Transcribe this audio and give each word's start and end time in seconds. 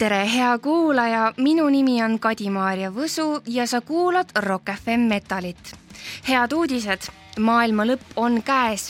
tere, 0.00 0.24
hea 0.32 0.58
kuulaja, 0.58 1.32
minu 1.36 1.66
nimi 1.68 1.98
on 2.00 2.14
Kadi-Maarja 2.24 2.88
Võsu 2.94 3.42
ja 3.52 3.66
sa 3.68 3.82
kuulad 3.84 4.32
Rock 4.46 4.72
FM 4.72 5.10
Metalit. 5.12 5.74
head 6.28 6.52
uudised, 6.56 7.10
maailma 7.38 7.84
lõpp 7.84 8.16
on 8.16 8.40
käes 8.42 8.86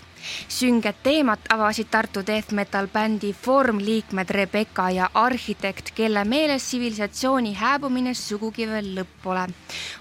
sünged 0.48 1.00
teemat 1.02 1.48
avasid 1.52 1.88
Tartu 1.90 2.22
death 2.26 2.52
metal 2.54 2.88
bändi 2.92 3.32
Form 3.32 3.78
liikmed 3.78 4.30
Rebecca 4.30 4.90
ja 4.90 5.10
arhitekt, 5.14 5.92
kelle 5.94 6.24
meelest 6.24 6.66
tsivilisatsiooni 6.68 7.54
hääbumine 7.54 8.14
sugugi 8.14 8.68
veel 8.68 8.92
lõpp 8.98 9.22
pole. 9.22 9.46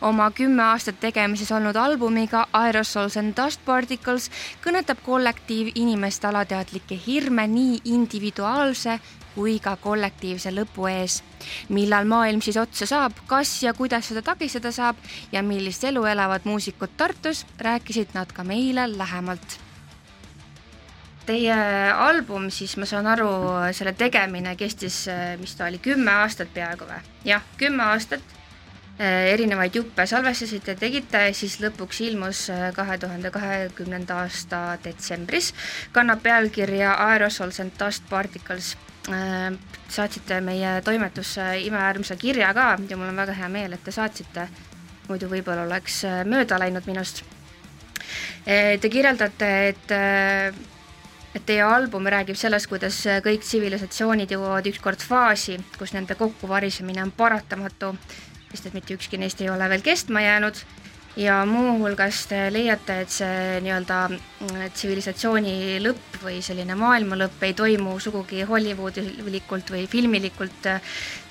oma 0.02 0.32
kümme 0.32 0.64
aastat 0.64 1.00
tegemises 1.00 1.52
olnud 1.52 1.76
albumiga 1.76 2.48
Aerosols 2.54 3.18
and 3.18 3.34
Dust 3.38 3.66
Particles 3.66 4.30
kõnetab 4.64 5.02
kollektiiv 5.06 5.72
inimeste 5.76 6.28
alateadlikke 6.28 7.00
hirme 7.08 7.48
nii 7.48 7.80
individuaalse 7.86 9.00
kui 9.40 9.56
ka 9.64 9.78
kollektiivse 9.80 10.52
lõpu 10.52 10.90
ees. 10.92 11.22
millal 11.72 12.04
maailm 12.06 12.42
siis 12.44 12.58
otsa 12.60 12.86
saab, 12.90 13.16
kas 13.28 13.54
ja 13.64 13.72
kuidas 13.74 14.12
seda 14.12 14.22
takistada 14.22 14.74
saab 14.76 15.00
ja 15.32 15.44
millist 15.44 15.84
elu 15.88 16.04
elavad 16.12 16.44
muusikud 16.44 16.98
Tartus, 17.00 17.46
rääkisid 17.58 18.12
nad 18.14 18.36
ka 18.36 18.44
meile 18.44 18.90
lähemalt 18.98 19.60
Teie 21.30 21.56
album 21.94 22.48
siis, 22.50 22.74
ma 22.82 22.88
saan 22.90 23.06
aru, 23.08 23.30
selle 23.78 23.94
tegemine 23.94 24.56
kestis, 24.58 25.04
mis 25.38 25.54
ta 25.56 25.68
oli, 25.68 25.78
kümme 25.78 26.12
aastat 26.24 26.50
peaaegu 26.56 26.88
või? 26.90 27.04
jah, 27.30 27.44
kümme 27.60 27.86
aastat, 27.86 28.24
erinevaid 29.30 29.78
juppe 29.78 30.08
salvestasite, 30.10 30.74
tegite, 30.82 31.22
siis 31.38 31.60
lõpuks 31.62 32.02
ilmus 32.08 32.48
kahe 32.76 32.98
tuhande 32.98 33.30
kahekümnenda 33.32 34.24
aasta 34.24 34.64
detsembris, 34.84 35.54
kannab 35.94 36.26
pealkirja 36.26 36.98
Aerosols 37.12 37.62
and 37.62 37.78
dust 37.78 38.10
particles. 38.10 38.74
Saatsite 39.90 40.42
meie 40.42 40.80
toimetusse 40.86 41.46
imeäärmsa 41.66 42.16
kirja 42.16 42.54
ka 42.54 42.78
ja 42.90 42.98
mul 42.98 43.10
on 43.10 43.22
väga 43.22 43.34
hea 43.34 43.50
meel, 43.50 43.74
et 43.74 43.84
te 43.84 43.92
saatsite, 43.92 44.48
muidu 45.10 45.30
võib-olla 45.32 45.66
oleks 45.66 46.04
mööda 46.30 46.60
läinud 46.62 46.86
minust. 46.90 47.24
Te 48.46 48.90
kirjeldate, 48.90 49.50
et 49.70 49.96
et 51.36 51.46
teie 51.46 51.62
album 51.62 52.08
räägib 52.10 52.38
sellest, 52.40 52.68
kuidas 52.72 52.96
kõik 53.26 53.44
tsivilisatsioonid 53.46 54.32
jõuavad 54.34 54.66
ükskord 54.72 55.04
faasi, 55.06 55.60
kus 55.78 55.94
nende 55.94 56.18
kokkuvarisemine 56.18 57.04
on 57.06 57.12
paratamatu, 57.14 57.94
sest 58.50 58.70
et 58.70 58.78
mitte 58.78 58.98
ükski 58.98 59.20
neist 59.22 59.42
ei 59.42 59.52
ole 59.54 59.70
veel 59.70 59.86
kestma 59.86 60.24
jäänud 60.26 60.58
ja 61.16 61.46
muuhulgas 61.46 62.26
te 62.30 62.42
leiate, 62.54 63.00
et 63.04 63.14
see 63.14 63.60
nii-öelda 63.66 64.00
mm, 64.10 64.72
tsivilisatsiooni 64.76 65.80
lõpp 65.84 66.20
või 66.24 66.40
selline 66.46 66.76
maailma 66.80 67.18
lõpp 67.20 67.44
ei 67.48 67.54
toimu 67.58 67.98
sugugi 68.00 68.44
Hollywoodilikult 68.48 69.72
või 69.74 69.86
filmilikult 69.88 70.70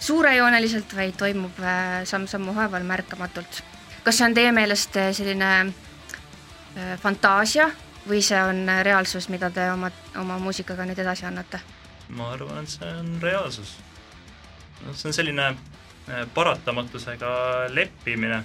suurejooneliselt, 0.00 0.96
vaid 0.96 1.16
toimub 1.20 1.60
äh, 1.62 2.02
samm-sammu 2.08 2.54
haaval 2.58 2.86
märkamatult. 2.88 3.62
kas 4.04 4.18
see 4.18 4.28
on 4.28 4.34
teie 4.34 4.52
meelest 4.52 4.96
selline 5.12 5.50
äh, 5.66 6.94
fantaasia 7.00 7.70
või 8.08 8.22
see 8.24 8.38
on 8.42 8.64
reaalsus, 8.82 9.28
mida 9.28 9.50
te 9.50 9.70
oma, 9.72 9.90
oma 10.16 10.38
muusikaga 10.38 10.86
nüüd 10.88 10.98
edasi 10.98 11.26
annate? 11.28 11.60
ma 12.08 12.32
arvan, 12.32 12.64
et 12.64 12.72
see 12.72 12.92
on 13.00 13.10
reaalsus. 13.22 13.74
no 14.84 14.94
see 14.94 15.10
on 15.10 15.16
selline 15.16 15.48
äh, 15.48 16.24
paratamatusega 16.34 17.32
leppimine. 17.74 18.44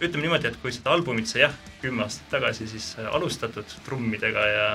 Ütleme 0.00 0.26
niimoodi, 0.26 0.52
et 0.52 0.60
kui 0.62 0.72
seda 0.74 0.94
albumit 0.94 1.30
sai 1.30 1.44
jah, 1.46 1.54
kümme 1.82 2.06
aastat 2.06 2.30
tagasi 2.38 2.68
siis 2.70 2.94
äh, 2.98 3.10
alustatud 3.14 3.76
trummidega 3.84 4.46
ja 4.52 4.70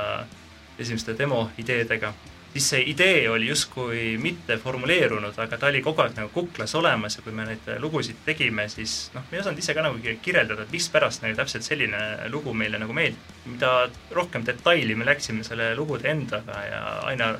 esimeste 0.79 1.17
demo 1.17 1.49
ideedega 1.57 2.13
siis 2.53 2.69
see 2.69 2.83
idee 2.91 3.29
oli 3.29 3.47
justkui 3.47 4.17
mitte 4.21 4.57
formuleerunud, 4.61 5.37
aga 5.41 5.57
ta 5.57 5.69
oli 5.71 5.81
kogu 5.81 6.03
aeg 6.03 6.17
nagu 6.17 6.29
kuklas 6.33 6.75
olemas 6.77 7.17
ja 7.17 7.23
kui 7.25 7.33
me 7.33 7.47
neid 7.47 7.69
lugusid 7.81 8.21
tegime, 8.25 8.67
siis 8.69 9.09
noh, 9.15 9.25
me 9.29 9.37
ei 9.37 9.41
osanud 9.41 9.61
ise 9.63 9.73
ka 9.73 9.85
nagu 9.85 10.15
kirjeldada, 10.21 10.67
et 10.67 10.75
mispärast 10.75 11.25
nagu 11.25 11.37
täpselt 11.39 11.65
selline 11.65 12.03
lugu 12.33 12.53
meile 12.53 12.81
nagu 12.81 12.93
meeldib. 12.93 13.33
mida 13.45 13.71
rohkem 14.11 14.45
detaili 14.45 14.95
me 14.95 15.05
läksime 15.05 15.43
selle 15.43 15.73
lugude 15.75 16.09
endaga 16.09 16.65
ja 16.67 16.81
aina 17.09 17.33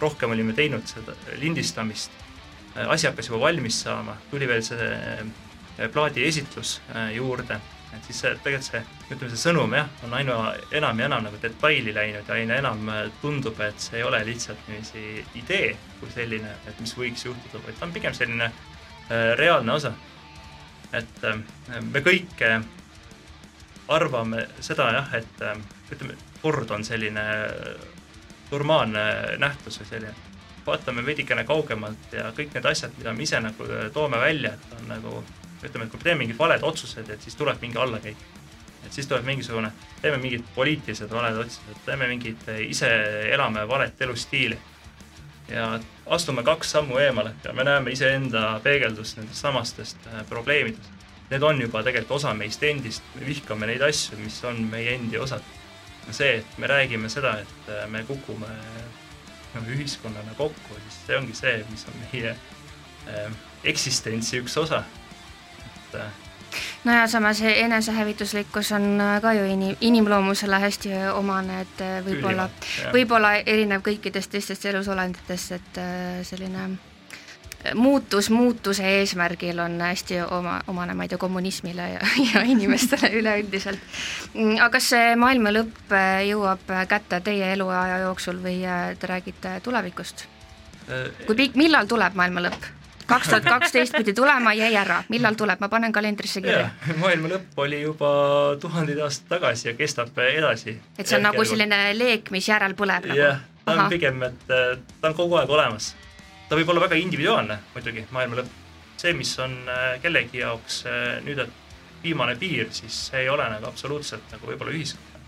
rohkem 0.00 0.30
olime 0.30 0.52
teinud 0.52 0.86
seda 0.86 1.14
lindistamist, 1.38 2.10
asi 2.74 3.06
hakkas 3.06 3.28
juba 3.28 3.40
valmis 3.46 3.82
saama, 3.82 4.16
tuli 4.30 4.48
veel 4.48 4.62
see 4.62 4.86
plaadi 5.92 6.26
esitlus 6.28 6.80
juurde 7.14 7.60
et 7.96 8.06
siis 8.08 8.20
see, 8.22 8.32
tegelikult 8.44 8.68
see, 8.68 8.80
ütleme 9.12 9.30
see 9.32 9.40
sõnum 9.42 9.74
jah, 9.76 9.88
on 10.06 10.14
aina 10.16 10.36
enam 10.74 11.00
ja 11.00 11.08
enam 11.10 11.26
nagu 11.26 11.40
detaili 11.42 11.92
läinud 11.94 12.28
ja 12.28 12.38
aina 12.38 12.58
enam 12.62 12.88
äh, 12.88 13.02
tundub, 13.20 13.60
et 13.60 13.80
see 13.84 14.00
ei 14.00 14.06
ole 14.06 14.22
lihtsalt 14.26 14.68
niiviisi 14.68 15.24
idee 15.42 15.74
kui 16.00 16.12
selline, 16.14 16.54
et 16.68 16.80
mis 16.80 16.94
võiks 16.96 17.26
juhtuda, 17.26 17.60
vaid 17.66 17.78
ta 17.78 17.88
on 17.88 17.94
pigem 17.94 18.16
selline 18.16 18.52
reaalne 19.36 19.72
osa. 19.74 19.92
et 20.92 21.24
me 21.92 22.00
kõik 22.00 22.40
arvame 23.92 24.46
seda 24.60 24.86
jah, 24.94 25.14
et 25.18 25.42
ütleme, 25.92 26.16
kord 26.40 26.70
on 26.70 26.84
selline 26.84 27.24
normaalne 28.50 29.02
nähtus 29.42 29.80
või 29.82 29.88
selline, 29.90 30.14
vaatame 30.64 31.04
veidikene 31.04 31.44
kaugemalt 31.44 32.16
ja 32.16 32.30
kõik 32.36 32.54
need 32.54 32.68
asjad, 32.72 32.94
mida 32.96 33.12
me 33.12 33.26
ise 33.26 33.40
nagu 33.42 33.68
toome 33.92 34.20
välja, 34.22 34.54
et 34.54 34.76
on 34.78 34.88
nagu 34.94 35.22
ütleme, 35.64 35.86
et 35.86 35.90
kui 35.90 36.00
me 36.00 36.04
teeme 36.04 36.24
mingid 36.24 36.38
valed 36.38 36.64
otsused, 36.66 37.10
et 37.10 37.22
siis 37.22 37.36
tuleb 37.38 37.60
mingi 37.62 37.78
allakäik. 37.78 38.16
et 38.86 38.92
siis 38.92 39.06
tuleb 39.06 39.24
mingisugune, 39.24 39.70
teeme 40.02 40.18
mingid 40.18 40.44
poliitilised 40.54 41.10
valed 41.10 41.36
otsused, 41.44 41.82
teeme 41.86 42.08
mingid, 42.10 42.48
ise 42.66 42.90
elame 43.30 43.68
valet 43.68 44.02
elustiili. 44.02 44.58
ja 45.48 45.80
astume 46.06 46.42
kaks 46.42 46.70
sammu 46.70 46.98
eemale 46.98 47.34
ja 47.44 47.52
me 47.52 47.64
näeme 47.64 47.90
iseenda 47.90 48.60
peegeldust 48.62 49.16
nendest 49.16 49.40
samastest 49.40 50.06
äh, 50.06 50.26
probleemidest. 50.28 50.90
Need 51.30 51.42
on 51.42 51.60
juba 51.60 51.82
tegelikult 51.82 52.16
osa 52.16 52.34
meist 52.34 52.62
endist, 52.62 53.02
me 53.14 53.26
vihkame 53.26 53.66
neid 53.66 53.82
asju, 53.82 54.18
mis 54.20 54.44
on 54.44 54.60
meie 54.70 54.94
endi 54.94 55.18
osad. 55.18 55.42
see, 56.10 56.38
et 56.38 56.58
me 56.58 56.66
räägime 56.66 57.08
seda, 57.08 57.38
et 57.38 57.68
äh, 57.68 57.88
me 57.88 58.04
kukume 58.04 58.48
nagu 59.54 59.70
ühiskonnana 59.70 60.34
kokku, 60.36 60.74
siis 60.74 60.98
see 61.06 61.16
ongi 61.16 61.34
see, 61.34 61.64
mis 61.70 61.86
on 61.88 62.00
meie 62.00 62.34
äh, 62.34 63.30
eksistentsi 63.64 64.40
üks 64.42 64.56
osa 64.58 64.82
et 65.94 66.22
no 66.84 66.92
ja 66.92 67.06
samas 67.06 67.40
enesehävituslikkus 67.40 68.72
on 68.72 69.00
äh, 69.00 69.20
ka 69.22 69.32
ju 69.32 69.44
inim-, 69.44 69.76
inimloomusele 69.80 70.58
hästi 70.58 70.94
omane, 71.14 71.60
et 71.60 71.80
äh, 71.80 71.98
võib-olla, 72.04 72.48
võib-olla 72.92 73.34
erinev 73.46 73.84
kõikidest 73.86 74.32
teistest 74.32 74.66
elusolenditest, 74.66 75.52
et 75.52 75.78
äh, 75.82 76.22
selline 76.26 76.70
muutus 77.78 78.26
muutuse 78.30 78.82
eesmärgil 78.98 79.60
on 79.62 79.76
hästi 79.80 80.18
oma, 80.34 80.56
omane, 80.66 80.96
ma 80.98 81.06
ei 81.06 81.12
tea, 81.12 81.18
kommunismile 81.22 81.88
ja, 81.92 82.00
ja 82.32 82.42
inimestele 82.42 83.12
üleüldiselt. 83.20 83.78
Mm, 84.34 84.56
aga 84.58 84.70
kas 84.76 84.90
see 84.94 85.16
maailma 85.16 85.54
lõpp 85.54 85.96
jõuab 86.26 86.76
kätte 86.90 87.22
teie 87.22 87.52
eluaja 87.54 88.02
jooksul 88.08 88.42
või 88.42 88.60
te 88.98 89.10
räägite 89.14 89.60
tulevikust? 89.62 90.28
kui 91.26 91.36
pikk, 91.38 91.54
millal 91.56 91.86
tuleb 91.86 92.18
maailma 92.18 92.42
lõpp? 92.42 92.81
Kaks 93.12 93.30
tuhat 93.30 93.48
kaksteist 93.48 93.96
pidi 93.96 94.14
tulema, 94.16 94.54
jäi 94.56 94.72
ära, 94.78 95.02
millal 95.12 95.36
tuleb, 95.38 95.60
ma 95.62 95.68
panen 95.72 95.92
kalendrisse 95.94 96.42
kirja. 96.44 96.70
maailma 97.00 97.32
lõpp 97.34 97.62
oli 97.64 97.82
juba 97.82 98.10
tuhandeid 98.62 99.00
aastaid 99.04 99.30
tagasi 99.36 99.68
ja 99.70 99.74
kestab 99.78 100.18
edasi. 100.24 100.76
et 100.98 101.06
see 101.06 101.18
on 101.18 101.26
nagu 101.28 101.44
selline 101.48 101.80
leek, 101.98 102.30
mis 102.34 102.48
järel 102.48 102.76
põleb 102.78 103.08
nagu? 103.10 103.18
jah, 103.18 103.42
ta 103.64 103.76
on 103.76 103.92
pigem, 103.92 104.22
et 104.28 104.52
äh, 104.54 104.76
ta 105.00 105.12
on 105.12 105.18
kogu 105.18 105.38
aeg 105.40 105.50
olemas. 105.50 105.92
ta 106.48 106.58
võib 106.58 106.72
olla 106.74 106.86
väga 106.86 107.00
individuaalne 107.00 107.58
muidugi, 107.74 108.06
maailma 108.10 108.42
lõpp. 108.42 108.60
see, 109.02 109.16
mis 109.18 109.32
on 109.42 109.56
äh, 109.68 109.98
kellegi 110.02 110.42
jaoks 110.42 110.84
äh, 110.86 111.18
nüüd, 111.26 111.42
et 111.46 111.58
viimane 112.02 112.36
piir, 112.38 112.70
siis 112.74 113.08
see 113.08 113.24
ei 113.24 113.28
ole 113.30 113.44
nagu 113.50 113.68
absoluutselt 113.68 114.32
nagu 114.34 114.48
võib-olla 114.50 114.74
ühiskond. 114.74 115.20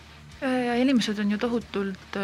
ja 0.43 0.75
inimesed 0.81 1.19
on 1.23 1.37
ju 1.37 1.39
tohutult 1.39 2.17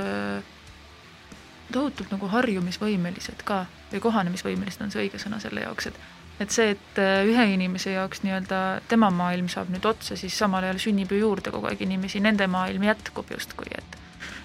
tohutult 1.75 2.11
nagu 2.15 2.31
harjumisvõimelised 2.31 3.45
ka 3.45 3.65
või 3.93 4.01
kohanemisvõimelised 4.07 4.83
on 4.84 4.93
see 4.95 5.07
õige 5.07 5.21
sõna 5.22 5.41
selle 5.43 5.67
jaoks, 5.67 5.91
et 5.91 6.01
et 6.41 6.53
see, 6.55 6.71
et 6.72 6.99
äh, 6.99 7.27
ühe 7.28 7.47
inimese 7.55 7.93
jaoks 7.93 8.22
nii-öelda 8.25 8.81
tema 8.89 9.11
maailm 9.13 9.49
saab 9.53 9.69
nüüd 9.72 9.84
otsa, 9.84 10.17
siis 10.17 10.39
samal 10.39 10.65
ajal 10.65 10.81
sünnib 10.81 11.13
ju 11.13 11.19
juurde 11.21 11.53
kogu 11.53 11.69
aeg 11.69 11.83
inimesi, 11.84 12.22
nende 12.25 12.47
maailm 12.49 12.87
jätkub 12.89 13.28
justkui, 13.34 13.69
et 13.77 13.99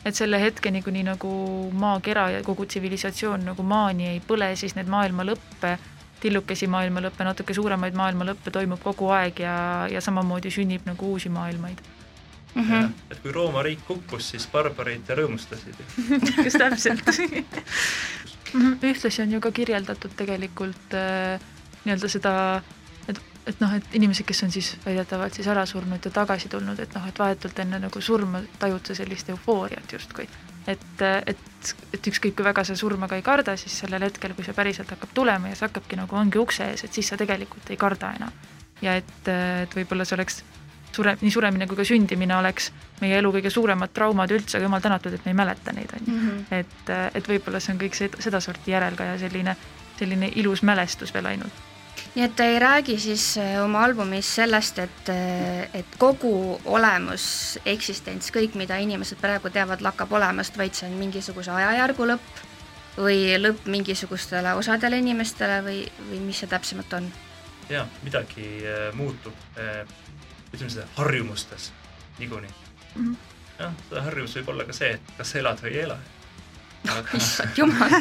et 0.05 0.15
selle 0.15 0.37
hetkeni, 0.37 0.83
kuni 0.85 1.01
nagu 1.07 1.29
maakera 1.73 2.27
ja 2.35 2.43
kogu 2.45 2.67
tsivilisatsioon 2.69 3.47
nagu 3.47 3.63
maani 3.65 4.11
ei 4.11 4.19
põle, 4.27 4.51
siis 4.59 4.75
need 4.77 4.91
maailma 4.91 5.25
lõppe, 5.25 5.71
tillukesi 6.21 6.67
maailma 6.69 7.01
lõppe, 7.07 7.25
natuke 7.25 7.55
suuremaid 7.57 7.97
maailma 7.97 8.27
lõppe 8.29 8.53
toimub 8.53 8.83
kogu 8.83 9.09
aeg 9.15 9.41
ja, 9.41 9.55
ja 9.91 10.01
samamoodi 10.01 10.51
sünnib 10.53 10.85
nagu 10.85 11.09
uusi 11.15 11.31
maailmaid 11.33 11.81
mm. 12.55 12.61
-hmm. 12.63 12.93
et 13.11 13.19
kui 13.19 13.31
Rooma 13.31 13.63
riik 13.63 13.85
kukkus, 13.87 14.29
siis 14.29 14.47
barbarid 14.51 15.09
rõõmustasid 15.09 15.75
just 16.45 16.57
täpselt 16.57 17.05
mhm. 18.53 18.79
ühtlasi 18.81 19.21
on 19.21 19.37
ju 19.37 19.41
ka 19.41 19.51
kirjeldatud 19.51 20.15
tegelikult 20.17 20.93
äh, 20.93 21.39
nii-öelda 21.85 22.09
seda, 22.09 22.33
et, 23.07 23.21
et 23.45 23.61
noh, 23.61 23.75
et 23.77 23.95
inimesed, 23.99 24.25
kes 24.25 24.43
on 24.47 24.51
siis 24.51 24.73
väidetavalt 24.85 25.37
siis 25.37 25.47
ära 25.51 25.65
surnud 25.69 26.05
ja 26.05 26.11
tagasi 26.11 26.49
tulnud, 26.49 26.79
et 26.79 26.97
noh, 26.97 27.07
et 27.07 27.19
vahetult 27.19 27.59
enne 27.61 27.79
nagu 27.83 28.01
surma 28.01 28.41
tajud 28.59 28.89
sa 28.89 28.97
sellist 28.97 29.29
eufooriat 29.29 29.93
justkui. 29.97 30.27
et, 30.67 31.01
et, 31.25 31.75
et 31.93 32.07
ükskõik 32.07 32.33
kui 32.35 32.45
väga 32.45 32.63
sa 32.65 32.75
surma 32.75 33.07
ka 33.07 33.19
ei 33.19 33.21
karda, 33.21 33.53
siis 33.57 33.79
sellel 33.83 34.01
hetkel, 34.07 34.33
kui 34.33 34.45
see 34.45 34.57
päriselt 34.57 34.89
hakkab 34.89 35.13
tulema 35.13 35.51
ja 35.51 35.55
see 35.55 35.67
hakkabki 35.67 35.99
nagu 35.99 36.15
ongi 36.15 36.41
ukse 36.41 36.65
ees, 36.71 36.83
et 36.83 36.93
siis 36.93 37.07
sa 37.07 37.17
tegelikult 37.17 37.69
ei 37.69 37.77
karda 37.77 38.15
enam. 38.17 38.33
ja 38.81 38.95
et, 38.95 39.27
et 39.27 39.75
võib-olla 39.75 40.05
see 40.05 40.17
oleks 40.17 40.41
sure, 40.95 41.17
nii 41.21 41.33
suremine 41.33 41.67
kui 41.69 41.77
ka 41.79 41.85
sündimine 41.87 42.37
oleks 42.37 42.71
meie 43.01 43.19
elu 43.19 43.31
kõige 43.37 43.51
suuremad 43.53 43.93
traumad 43.93 44.31
üldse, 44.31 44.57
aga 44.57 44.69
jumal 44.69 44.83
tänatud, 44.83 45.13
et 45.15 45.27
me 45.27 45.33
ei 45.33 45.39
mäleta 45.43 45.75
neid, 45.75 45.93
on 45.99 46.07
ju. 46.07 46.17
Mhm. 46.17 46.41
et, 46.61 46.91
et 47.19 47.31
võib-olla 47.31 47.61
see 47.63 47.75
on 47.75 47.85
kõik 47.85 47.97
see, 47.97 48.11
sedasorti 48.27 48.75
järelkaja, 48.75 49.19
selline, 49.27 49.55
selline 49.99 50.33
ilus 50.41 50.63
mälestus 50.63 51.13
veel 51.15 51.33
ainult 51.35 51.63
nii 52.15 52.23
et 52.23 52.35
te 52.35 52.45
ei 52.47 52.59
räägi 52.59 52.95
siis 52.99 53.37
äh, 53.37 53.57
oma 53.63 53.83
albumis 53.83 54.27
sellest, 54.35 54.79
et, 54.79 55.09
äh, 55.11 55.67
et 55.73 55.97
kogu 55.99 56.59
olemus, 56.65 57.25
eksistents, 57.65 58.31
kõik, 58.35 58.55
mida 58.55 58.77
inimesed 58.79 59.19
praegu 59.21 59.51
teavad, 59.51 59.83
lakkab 59.83 60.13
olemast, 60.15 60.57
vaid 60.57 60.75
see 60.75 60.87
on 60.89 60.95
mingisuguse 60.99 61.51
ajajärgu 61.51 62.07
lõpp 62.13 62.43
või 62.95 63.35
lõpp 63.41 63.67
mingisugustele 63.67 64.55
osadele 64.55 65.01
inimestele 65.03 65.59
või, 65.65 65.83
või 66.09 66.21
mis 66.29 66.39
see 66.43 66.51
täpsemalt 66.51 66.95
on? 66.99 67.11
jaa, 67.69 67.83
midagi 68.05 68.47
äh, 68.63 68.89
muutub, 68.95 69.35
ütleme 70.55 70.73
seda 70.73 70.87
harjumustes 70.95 71.71
niikuinii 72.19 72.53
mm 72.95 73.05
-hmm.. 73.05 73.15
jah, 73.59 73.73
see 73.89 74.03
harjumus 74.09 74.35
võib 74.39 74.51
olla 74.53 74.67
ka 74.67 74.73
see, 74.73 74.91
et 74.97 75.15
kas 75.17 75.35
elad 75.35 75.63
või 75.63 75.73
ei 75.73 75.81
ela. 75.87 75.97
Issand 77.17 77.57
jumal, 77.57 77.93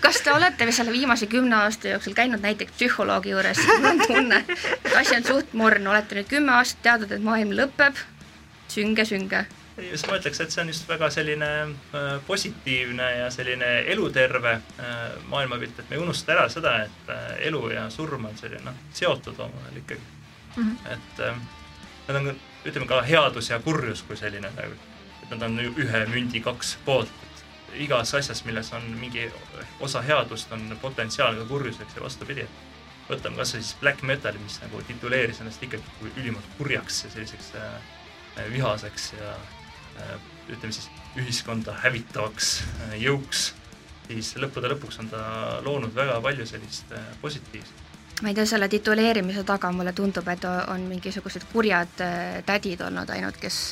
kas 0.00 0.20
te 0.24 0.32
olete 0.32 0.72
selle 0.72 0.92
viimase 0.92 1.26
kümne 1.26 1.56
aasta 1.56 1.88
jooksul 1.88 2.14
käinud 2.14 2.40
näiteks 2.40 2.72
psühholoogi 2.72 3.34
juures, 3.34 3.62
mul 3.66 3.88
on 3.90 4.02
tunne, 4.06 4.44
et 4.84 4.92
asi 4.96 5.16
on 5.16 5.24
suht 5.24 5.52
morn, 5.52 5.86
olete 5.86 6.14
nüüd 6.14 6.28
kümme 6.30 6.52
aastat 6.58 6.82
teadnud, 6.82 7.16
et 7.16 7.24
maailm 7.26 7.56
lõpeb, 7.58 7.98
sünge, 8.68 9.04
sünge. 9.04 9.44
just 9.90 10.06
ma 10.06 10.18
ütleks, 10.20 10.40
et 10.40 10.54
see 10.54 10.62
on 10.62 10.68
just 10.70 10.88
väga 10.88 11.10
selline 11.10 11.50
äh, 11.66 12.10
positiivne 12.26 13.10
ja 13.16 13.30
selline 13.34 13.70
eluterve 13.92 14.52
äh, 14.52 14.98
maailmapilt, 15.28 15.78
et 15.78 15.90
me 15.90 15.96
ei 15.96 16.02
unusta 16.02 16.36
ära 16.36 16.48
seda, 16.48 16.76
et 16.84 17.10
äh, 17.10 17.30
elu 17.48 17.68
ja 17.74 17.88
surm 17.90 18.28
on 18.30 18.36
selline 18.38 18.62
noh, 18.68 18.84
seotud 18.92 19.38
omavahel 19.38 19.82
ikkagi. 19.82 20.02
Mm. 20.56 20.62
-hmm. 20.62 20.92
et 20.92 21.59
need 22.08 22.16
on, 22.16 22.40
ütleme 22.66 22.86
ka 22.88 23.02
headus 23.06 23.50
ja 23.50 23.60
kurjus 23.64 24.02
kui 24.06 24.16
selline, 24.18 24.50
et 25.22 25.30
nad 25.30 25.42
on 25.46 25.58
ühe 25.60 26.04
mündi 26.12 26.42
kaks 26.44 26.76
poolt. 26.84 27.12
Igas 27.78 28.14
asjas, 28.18 28.42
milles 28.44 28.72
on 28.74 28.82
mingi 28.98 29.28
osa 29.80 30.02
headust, 30.02 30.50
on 30.52 30.76
potentsiaal 30.82 31.38
ka 31.38 31.46
kurjuseks 31.52 31.96
ja 31.96 32.02
vastupidi. 32.02 32.48
võtame 33.10 33.36
kas 33.36 33.54
või 33.54 33.62
siis 33.62 33.76
black 33.80 34.02
metal'i, 34.06 34.38
mis 34.38 34.60
nagu 34.62 34.82
tituleeris 34.86 35.40
ennast 35.42 35.62
ikkagi 35.66 36.12
ülimalt 36.16 36.46
kurjaks 36.58 37.04
ja 37.04 37.10
selliseks 37.10 37.48
äh, 37.58 38.52
vihaseks 38.52 39.12
ja 39.18 39.32
äh, 39.98 40.12
ütleme 40.48 40.72
siis 40.72 40.86
ühiskonda 41.18 41.74
hävitavaks 41.82 42.52
äh, 42.62 42.94
jõuks, 43.02 43.48
siis 44.06 44.36
lõppude 44.38 44.70
lõpuks 44.70 45.00
on 45.02 45.10
ta 45.10 45.22
loonud 45.66 45.94
väga 45.94 46.20
palju 46.22 46.46
sellist 46.46 46.92
äh, 46.94 47.10
positiivset 47.22 47.89
ma 48.20 48.28
ei 48.28 48.34
tea, 48.34 48.46
selle 48.46 48.68
tituleerimise 48.68 49.44
taga 49.48 49.72
mulle 49.72 49.92
tundub, 49.92 50.28
et 50.28 50.44
on 50.44 50.88
mingisugused 50.88 51.48
kurjad 51.52 52.02
äh, 52.04 52.42
tädid 52.46 52.80
olnud 52.84 53.10
ainult, 53.10 53.40
kes 53.40 53.62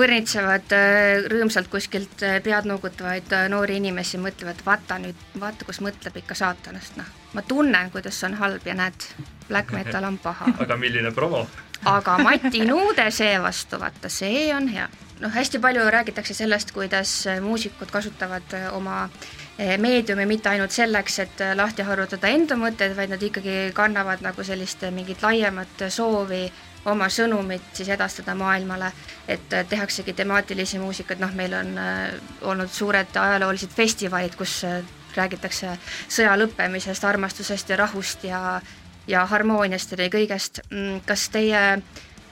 põrnitsevad 0.00 0.72
äh, 0.74 1.26
rõõmsalt 1.30 1.70
kuskilt 1.70 2.22
äh, 2.24 2.38
pead 2.44 2.68
nuugutavaid 2.68 3.32
äh, 3.36 3.48
noori 3.52 3.78
inimesi, 3.80 4.20
mõtlevad, 4.22 4.62
vaata 4.66 5.00
nüüd, 5.02 5.18
vaata, 5.40 5.66
kus 5.68 5.80
mõtleb 5.84 6.20
ikka 6.22 6.36
saatanast, 6.38 6.96
noh. 7.00 7.08
ma 7.34 7.44
tunnen, 7.46 7.90
kuidas 7.92 8.20
see 8.20 8.30
on 8.30 8.38
halb 8.40 8.66
ja 8.66 8.76
näed, 8.78 9.08
black 9.48 9.74
metal 9.76 10.06
on 10.08 10.18
paha. 10.22 10.52
aga 10.64 10.78
milline 10.80 11.12
promo 11.16 11.44
aga 11.90 12.18
Mati 12.20 12.64
Nuude 12.68 13.08
seevastu, 13.14 13.80
vaata, 13.80 14.12
see 14.12 14.48
on 14.54 14.68
hea. 14.72 14.88
noh, 15.20 15.32
hästi 15.34 15.60
palju 15.60 15.84
räägitakse 15.92 16.34
sellest, 16.34 16.72
kuidas 16.76 17.12
muusikud 17.44 17.90
kasutavad 17.92 18.56
oma 18.72 19.08
meediumi 19.78 20.24
mitte 20.26 20.48
ainult 20.48 20.72
selleks, 20.72 21.18
et 21.18 21.42
lahti 21.54 21.84
harutada 21.84 22.30
enda 22.32 22.56
mõtteid, 22.56 22.94
vaid 22.96 23.10
nad 23.12 23.22
ikkagi 23.22 23.72
kannavad 23.76 24.22
nagu 24.24 24.44
sellist 24.46 24.86
mingit 24.94 25.20
laiemat 25.22 25.84
soovi 25.92 26.46
oma 26.88 27.08
sõnumit 27.12 27.72
siis 27.76 27.88
edastada 27.92 28.34
maailmale, 28.34 28.90
et 29.28 29.52
äh, 29.52 29.66
tehaksegi 29.68 30.14
temaatilisi 30.16 30.78
muusikaid, 30.80 31.20
noh, 31.20 31.32
meil 31.36 31.54
on 31.54 31.74
äh, 31.78 32.14
olnud 32.40 32.72
suured 32.72 33.16
ajaloolised 33.16 33.74
festivalid, 33.76 34.36
kus 34.38 34.62
äh, 34.64 34.80
räägitakse 35.16 35.74
sõja 36.08 36.36
lõppemisest, 36.38 37.04
armastusest 37.04 37.72
ja 37.72 37.80
rahust 37.84 38.24
ja 38.24 38.60
ja 39.10 39.24
harmooniast 39.26 39.96
ja 39.98 40.06
kõigest. 40.12 40.60
Mm, 40.70 41.00
kas 41.06 41.28
teie 41.34 41.80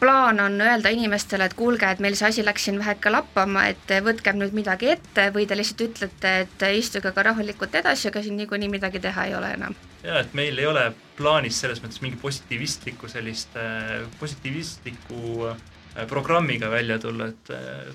plaan 0.00 0.40
on 0.40 0.60
öelda 0.60 0.88
inimestele, 0.88 1.44
et 1.44 1.54
kuulge, 1.58 1.90
et 1.90 2.00
meil 2.02 2.16
see 2.18 2.28
asi 2.28 2.44
läks 2.44 2.68
siin 2.68 2.78
väheke 2.78 3.10
lappama, 3.10 3.66
et 3.72 3.94
võtkem 4.04 4.38
nüüd 4.40 4.54
midagi 4.56 4.92
ette 4.94 5.28
või 5.34 5.46
te 5.46 5.58
lihtsalt 5.58 5.84
ütlete, 5.88 6.34
et 6.44 6.66
istuge 6.78 7.12
ka 7.14 7.24
rahulikult 7.30 7.74
edasi, 7.80 8.08
aga 8.10 8.22
siin 8.22 8.38
niikuinii 8.38 8.70
midagi 8.72 9.02
teha 9.02 9.28
ei 9.28 9.34
ole 9.38 9.52
enam? 9.58 9.76
ja 10.02 10.20
et 10.22 10.34
meil 10.38 10.58
ei 10.58 10.66
ole 10.66 10.84
plaanis 11.18 11.58
selles 11.60 11.80
mõttes 11.82 12.02
mingi 12.04 12.18
positiivistlikku 12.22 13.10
sellist, 13.10 13.56
äh, 13.58 14.04
positiivistliku 14.20 15.48
äh, 15.50 16.06
programmiga 16.10 16.70
välja 16.70 16.98
tulla, 17.02 17.26
et 17.32 17.50
äh, 17.54 17.90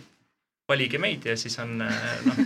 valige 0.70 1.00
meid 1.00 1.26
ja 1.26 1.38
siis 1.38 1.56
on 1.60 1.78
noh, 1.80 2.44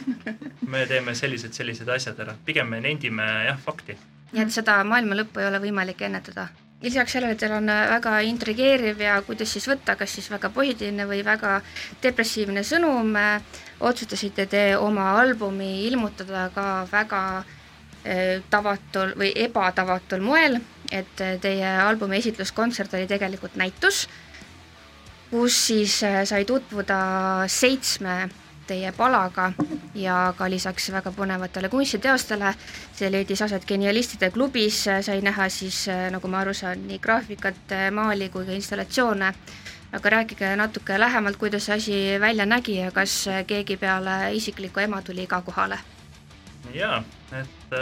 me 0.68 0.86
teeme 0.90 1.16
sellised, 1.16 1.54
sellised 1.58 1.90
asjad 1.90 2.20
ära, 2.26 2.38
pigem 2.46 2.70
me 2.70 2.82
nendime 2.82 3.26
jah, 3.50 3.60
fakti. 3.62 3.98
nii 4.34 4.46
et 4.46 4.54
seda 4.54 4.80
maailma 4.86 5.18
lõppu 5.18 5.42
ei 5.42 5.50
ole 5.50 5.62
võimalik 5.66 6.02
ennetada? 6.06 6.48
Lisaks 6.82 7.16
sellele, 7.16 7.36
teil 7.36 7.56
on 7.58 7.68
väga 7.68 8.20
intrigeeriv 8.28 9.00
ja 9.02 9.22
kuidas 9.26 9.54
siis 9.54 9.66
võtta, 9.68 9.96
kas 9.98 10.14
siis 10.14 10.30
väga 10.30 10.50
positiivne 10.54 11.08
või 11.10 11.24
väga 11.26 11.62
depressiivne 12.04 12.62
sõnum, 12.64 13.16
otsustasite 13.80 14.46
te 14.46 14.64
oma 14.78 15.12
albumi 15.20 15.88
ilmutada 15.88 16.50
ka 16.54 16.68
väga 16.92 17.22
äh, 17.40 17.56
Äh, 18.08 18.40
tavatul 18.48 19.10
või 19.20 19.34
ebatavatul 19.36 20.22
moel, 20.24 20.62
et 20.96 21.20
äh, 21.20 21.34
teie 21.44 21.68
albumi 21.82 22.22
esitluskontsert 22.22 22.94
oli 22.96 23.08
tegelikult 23.10 23.58
näitus, 23.60 24.06
kus 25.32 25.58
siis 25.66 25.98
äh, 26.08 26.22
sai 26.30 26.46
tutvuda 26.48 27.00
seitsme 27.52 28.30
teie 28.68 28.92
palaga 28.92 29.52
ja 29.96 30.34
ka 30.38 30.50
lisaks 30.50 30.90
väga 30.92 31.12
põnevatele 31.12 31.70
kunstiteostele. 31.70 32.54
see 32.94 33.12
leidis 33.12 33.42
aset 33.42 33.66
Genialistide 33.66 34.32
klubis, 34.32 34.84
sai 35.02 35.22
näha 35.22 35.50
siis, 35.50 35.86
nagu 36.12 36.28
ma 36.28 36.40
aru 36.40 36.54
saan, 36.54 36.88
nii 36.88 37.00
graafikat, 37.00 37.76
maali 37.92 38.30
kui 38.30 38.46
ka 38.46 38.52
installatsioone. 38.52 39.34
aga 39.92 40.10
rääkige 40.10 40.56
natuke 40.56 41.00
lähemalt, 41.00 41.38
kuidas 41.38 41.66
see 41.66 41.76
asi 41.76 42.20
välja 42.20 42.46
nägi 42.46 42.78
ja 42.78 42.92
kas 42.92 43.26
keegi 43.48 43.78
peale 43.78 44.34
isikliku 44.34 44.80
ema 44.80 45.02
tuli 45.02 45.28
ka 45.28 45.42
kohale 45.42 45.80
jaa, 46.74 47.04
et 47.32 47.76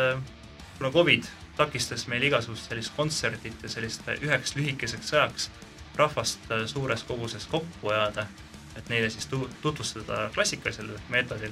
kuna 0.77 0.91
Covid 0.91 1.23
takistas 1.57 2.07
meil 2.07 2.23
igasugust 2.23 2.69
sellist 2.69 2.94
kontsertit 2.97 3.63
ja 3.63 3.69
sellist 3.71 4.07
üheks 4.19 4.56
lühikeseks 4.56 5.13
ajaks 5.13 5.49
rahvast 5.95 6.49
suures 6.68 7.04
koguses 7.07 7.47
kokku 7.47 7.89
ajada, 7.89 8.27
et 8.75 8.89
neile 8.89 9.09
siis 9.09 9.27
tu-, 9.31 9.49
tutvustada 9.61 10.29
klassikalisel 10.33 10.91
meetodil, 11.09 11.51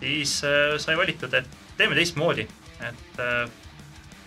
siis 0.00 0.44
äh, 0.44 0.78
sai 0.78 0.96
valitud, 0.96 1.34
et 1.34 1.48
teeme 1.76 1.94
teistmoodi, 1.94 2.46
et 2.80 3.20
äh, 3.22 3.50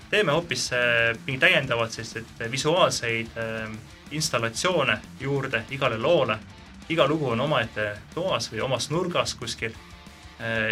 teeme 0.10 0.36
hoopis 0.36 0.70
äh, 0.74 1.18
mingi 1.26 1.40
täiendavad 1.40 1.92
selliseid 1.92 2.52
visuaalseid 2.52 3.40
installatsioone 4.12 5.00
juurde 5.20 5.66
igale 5.72 5.98
loole. 5.98 6.38
iga 6.90 7.08
lugu 7.08 7.30
on 7.34 7.40
omaette 7.42 7.98
toas 8.14 8.52
või 8.52 8.60
omas 8.62 8.92
nurgas 8.92 9.34
kuskil 9.36 9.74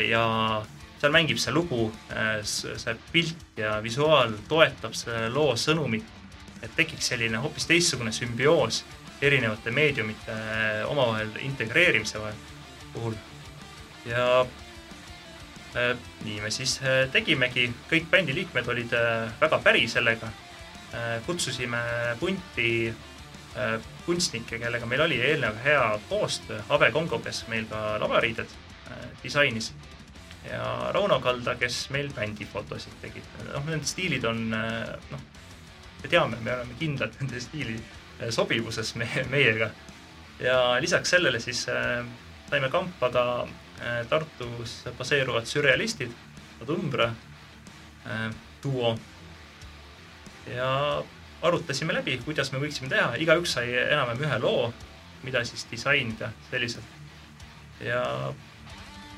ja 0.07 0.25
seal 1.01 1.11
mängib 1.11 1.39
see 1.41 1.53
lugu, 1.53 1.87
see 2.45 2.93
pilt 3.11 3.57
ja 3.57 3.79
visuaal 3.83 4.35
toetab 4.47 4.93
selle 4.93 5.31
loo 5.33 5.55
sõnumit, 5.57 6.05
et 6.61 6.75
tekiks 6.75 7.09
selline 7.09 7.41
hoopis 7.41 7.65
teistsugune 7.65 8.13
sümbioos 8.13 8.83
erinevate 9.23 9.71
meediumite 9.71 10.31
äh, 10.31 10.89
omavahel 10.89 11.29
integreerimise 11.39 12.19
puhul. 12.93 13.15
ja 14.05 14.41
äh, 15.75 15.97
nii 16.25 16.41
me 16.41 16.51
siis 16.51 16.79
äh, 16.83 17.07
tegimegi, 17.11 17.69
kõik 17.91 18.09
bändi 18.11 18.35
liikmed 18.35 18.67
olid 18.67 18.93
väga 19.41 19.59
päri 19.63 19.87
sellega 19.87 20.31
kutsusime 21.25 21.79
punti 22.19 22.93
kunstnikke, 24.05 24.59
kellega 24.61 24.85
meil 24.85 25.01
oli 25.01 25.15
eelnev 25.25 25.55
hea 25.63 25.87
koostöö, 26.09 26.59
Ave 26.69 26.91
Kongo, 26.93 27.17
kes 27.19 27.47
meil 27.49 27.65
ka 27.65 27.95
lavariided 28.01 28.51
disainis 29.23 29.71
ja 30.45 30.91
Rauno 30.93 31.17
Kalda, 31.21 31.55
kes 31.57 31.87
meil 31.89 32.11
bändifotosid 32.13 32.93
tegid. 33.01 33.25
noh, 33.47 33.65
need 33.65 33.89
stiilid 33.89 34.25
on 34.29 34.45
noh, 34.53 35.25
me 36.03 36.11
teame, 36.11 36.37
me 36.45 36.53
oleme 36.53 36.77
kindlad 36.79 37.17
nende 37.21 37.41
stiili 37.41 37.79
eh, 37.79 38.02
sobivuses 38.29 38.95
me, 38.95 39.07
meiega. 39.29 39.69
ja 40.39 40.77
lisaks 40.81 41.09
sellele 41.09 41.39
siis 41.39 41.67
äh, 41.69 42.05
saime 42.49 42.69
kampa 42.69 43.09
ka 43.09 43.47
äh, 43.81 44.05
Tartus 44.09 44.83
baseeruvad 44.97 45.45
sürrealistid, 45.49 46.11
Adumbra 46.61 47.09
äh, 48.05 48.29
duo. 48.63 48.97
ja 50.55 51.03
arutasime 51.41 51.93
läbi, 51.93 52.17
kuidas 52.25 52.51
me 52.51 52.59
võiksime 52.59 52.89
teha, 52.91 53.15
igaüks 53.19 53.55
sai 53.57 53.73
enam-vähem 53.73 54.23
ühe 54.27 54.39
loo, 54.43 54.73
mida 55.23 55.43
siis 55.47 55.65
disainida 55.71 56.29
selliselt. 56.51 56.99
ja 57.81 58.03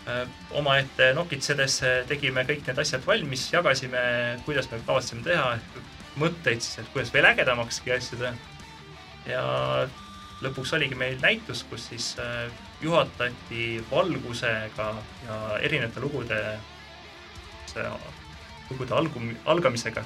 äh, 0.08 0.24
omaette 0.52 1.12
nokitsedes 1.14 1.82
tegime 2.08 2.46
kõik 2.48 2.64
need 2.68 2.80
asjad 2.80 3.04
valmis, 3.06 3.50
jagasime, 3.54 4.02
kuidas 4.46 4.72
me 4.72 4.80
kavatseme 4.86 5.26
teha, 5.28 5.58
mõtteid 6.22 6.64
siis, 6.64 6.80
et 6.80 6.92
kuidas 6.94 7.14
veel 7.14 7.34
ägedamakski 7.34 7.92
asju 8.00 8.24
teha. 8.24 8.55
Ja 9.30 9.44
lõpuks 10.44 10.74
oligi 10.78 10.96
meil 11.00 11.18
näitus, 11.22 11.64
kus 11.70 11.90
siis 11.90 12.14
äh, 12.20 12.52
juhatati 12.82 13.84
valgusega 13.92 14.90
ja 15.26 15.40
erinevate 15.62 16.04
lugude, 16.04 16.42
lugude 18.70 18.94
algum-, 18.96 19.36
algamisega 19.46 20.04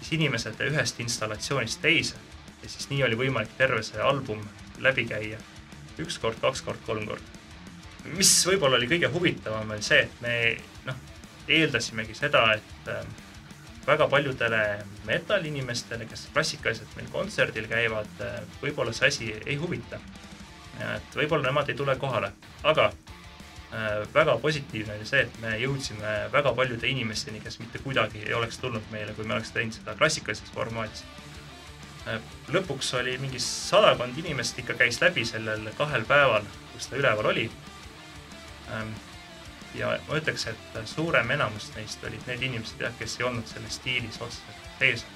siis 0.00 0.12
inimesed 0.16 0.60
ühest 0.64 1.00
installatsioonist 1.00 1.80
teise 1.82 2.16
ja 2.62 2.68
siis 2.68 2.88
nii 2.90 3.02
oli 3.06 3.18
võimalik 3.20 3.52
terve 3.58 3.82
see 3.84 4.00
album 4.04 4.42
läbi 4.80 5.04
käia 5.08 5.38
üks 6.00 6.16
kord, 6.20 6.38
kaks 6.40 6.62
kord, 6.64 6.80
kolm 6.86 7.06
korda. 7.08 7.38
mis 8.16 8.30
võib-olla 8.48 8.78
oli 8.78 8.88
kõige 8.88 9.10
huvitavam, 9.12 9.70
oli 9.74 9.84
see, 9.84 10.00
et 10.06 10.22
me 10.24 10.36
noh, 10.86 10.96
eeldasimegi 11.48 12.16
seda, 12.16 12.46
et 12.56 12.88
äh, 12.88 13.04
väga 13.90 14.08
paljudele 14.08 14.62
metal-inimestele, 15.08 16.08
kes 16.10 16.28
klassikaliselt 16.34 16.96
meil 16.96 17.10
kontserdil 17.12 17.68
käivad, 17.70 18.10
äh, 18.24 18.40
võib-olla 18.62 18.94
see 18.96 19.12
asi 19.12 19.30
ei 19.44 19.56
huvita. 19.60 20.00
et 20.80 21.16
võib-olla 21.16 21.50
nemad 21.50 21.68
ei 21.68 21.76
tule 21.76 21.92
kohale, 22.00 22.30
aga 22.64 22.86
äh, 22.88 24.06
väga 24.14 24.38
positiivne 24.40 24.94
oli 24.96 25.06
see, 25.06 25.26
et 25.26 25.40
me 25.42 25.56
jõudsime 25.60 26.14
väga 26.32 26.54
paljude 26.56 26.88
inimesteni, 26.88 27.40
kes 27.44 27.58
mitte 27.60 27.82
kuidagi 27.84 28.22
ei 28.26 28.34
oleks 28.34 28.58
tulnud 28.58 28.86
meile, 28.90 29.12
kui 29.12 29.26
me 29.26 29.36
oleks 29.36 29.52
teinud 29.52 29.76
seda 29.76 29.98
klassikalises 29.98 30.54
formaadis 30.54 31.04
Äh, 32.08 32.16
lõpuks 32.48 32.94
oli 32.96 33.18
mingi 33.20 33.40
sadakond 33.44 34.16
inimest 34.22 34.58
ikka 34.62 34.74
käis 34.78 35.00
läbi 35.02 35.24
sellel 35.28 35.68
kahel 35.76 36.06
päeval, 36.08 36.46
kus 36.72 36.88
ta 36.88 36.96
üleval 36.96 37.28
oli. 37.34 37.44
Ja 39.78 39.92
ma 40.08 40.18
ütleks, 40.18 40.48
et 40.50 40.80
suurem 40.90 41.30
enamus 41.30 41.70
neist 41.76 42.02
olid 42.06 42.26
need 42.26 42.42
inimesed 42.48 42.82
jah, 42.82 42.94
kes 42.98 43.20
ei 43.20 43.28
olnud 43.28 43.46
selles 43.46 43.78
stiilis 43.78 44.18
otseselt 44.18 44.60
sees. 44.80 45.06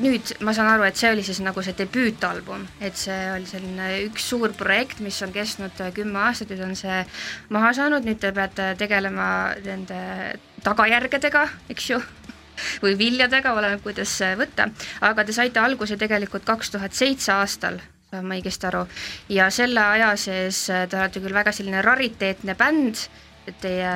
nüüd 0.00 0.30
ma 0.40 0.54
saan 0.56 0.70
aru, 0.72 0.86
et 0.88 0.96
see 0.96 1.10
oli 1.12 1.22
siis 1.26 1.42
nagu 1.44 1.60
see 1.62 1.74
debüütalbum, 1.76 2.62
et 2.80 2.96
see 2.96 3.18
oli 3.34 3.44
selline 3.48 3.88
üks 4.06 4.30
suur 4.32 4.54
projekt, 4.56 5.02
mis 5.04 5.18
on 5.26 5.34
kestnud 5.34 5.82
kümme 5.96 6.22
aastat, 6.24 6.54
nüüd 6.54 6.62
on 6.64 6.72
see 6.78 7.02
maha 7.52 7.74
saanud, 7.76 8.06
nüüd 8.08 8.22
te 8.22 8.32
peate 8.32 8.70
tegelema 8.80 9.26
nende 9.66 9.98
tagajärgedega, 10.64 11.44
eks 11.74 11.90
ju 11.90 12.00
või 12.84 12.94
viljadega, 12.96 13.52
oleneb, 13.52 13.82
kuidas 13.84 14.14
võtta, 14.40 14.70
aga 15.04 15.26
te 15.26 15.36
saite 15.36 15.60
alguse 15.60 16.00
tegelikult 16.00 16.48
kaks 16.48 16.72
tuhat 16.72 16.96
seitse 16.96 17.34
aastal, 17.36 17.76
saan 18.08 18.24
ma 18.30 18.38
õigesti 18.38 18.70
aru, 18.70 18.86
ja 19.36 19.50
selle 19.52 19.84
aja 19.98 20.14
sees 20.16 20.64
te 20.72 20.96
olete 20.96 21.20
küll 21.20 21.36
väga 21.36 21.52
selline 21.52 21.84
rariteetne 21.84 22.56
bänd, 22.56 23.04
teie, 23.60 23.90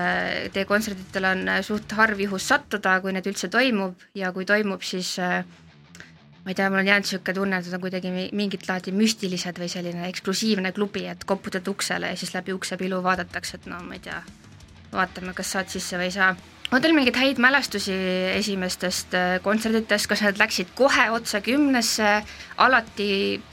teie 0.53 0.67
kontsertidel 0.69 1.31
on 1.31 1.49
suht 1.67 1.93
harv 1.99 2.21
juhus 2.21 2.49
sattuda, 2.51 2.99
kui 3.05 3.15
need 3.17 3.27
üldse 3.31 3.51
toimub. 3.53 3.97
Ja 4.19 4.33
kui 4.37 4.47
toimub, 4.49 4.85
siis 4.87 5.17
ma 5.19 6.53
ei 6.53 6.57
tea, 6.57 6.71
mul 6.71 6.81
on 6.81 6.87
jäänud 6.87 7.05
niisugune 7.05 7.35
tunne, 7.37 7.57
et 7.61 7.67
nad 7.67 7.75
on 7.77 7.83
kuidagi 7.83 8.11
mingit 8.33 8.63
laadi 8.69 8.93
müstilised 8.97 9.59
või 9.61 9.67
selline 9.69 10.07
eksklusiivne 10.09 10.73
klubi, 10.73 11.03
et 11.11 11.27
koputad 11.29 11.67
uksele 11.69 12.13
ja 12.13 12.17
siis 12.17 12.33
läbi 12.33 12.55
uksepilu 12.57 13.03
vaadatakse, 13.05 13.59
et 13.59 13.67
no 13.69 13.81
ma 13.85 13.99
ei 13.99 14.05
tea, 14.07 14.23
vaatame, 14.93 15.35
kas 15.37 15.53
saad 15.53 15.69
sisse 15.69 16.01
või 16.01 16.09
ei 16.09 16.15
saa. 16.15 16.31
On 16.73 16.81
teil 16.85 16.93
mingeid 16.97 17.17
häid 17.17 17.39
mälestusi 17.41 17.95
esimestest 18.33 19.15
äh, 19.17 19.39
kontserditest, 19.45 20.09
kas 20.09 20.25
need 20.25 20.41
läksid 20.41 20.73
kohe 20.77 21.07
otse 21.13 21.41
kümnesse, 21.45 22.19
alati 22.65 23.11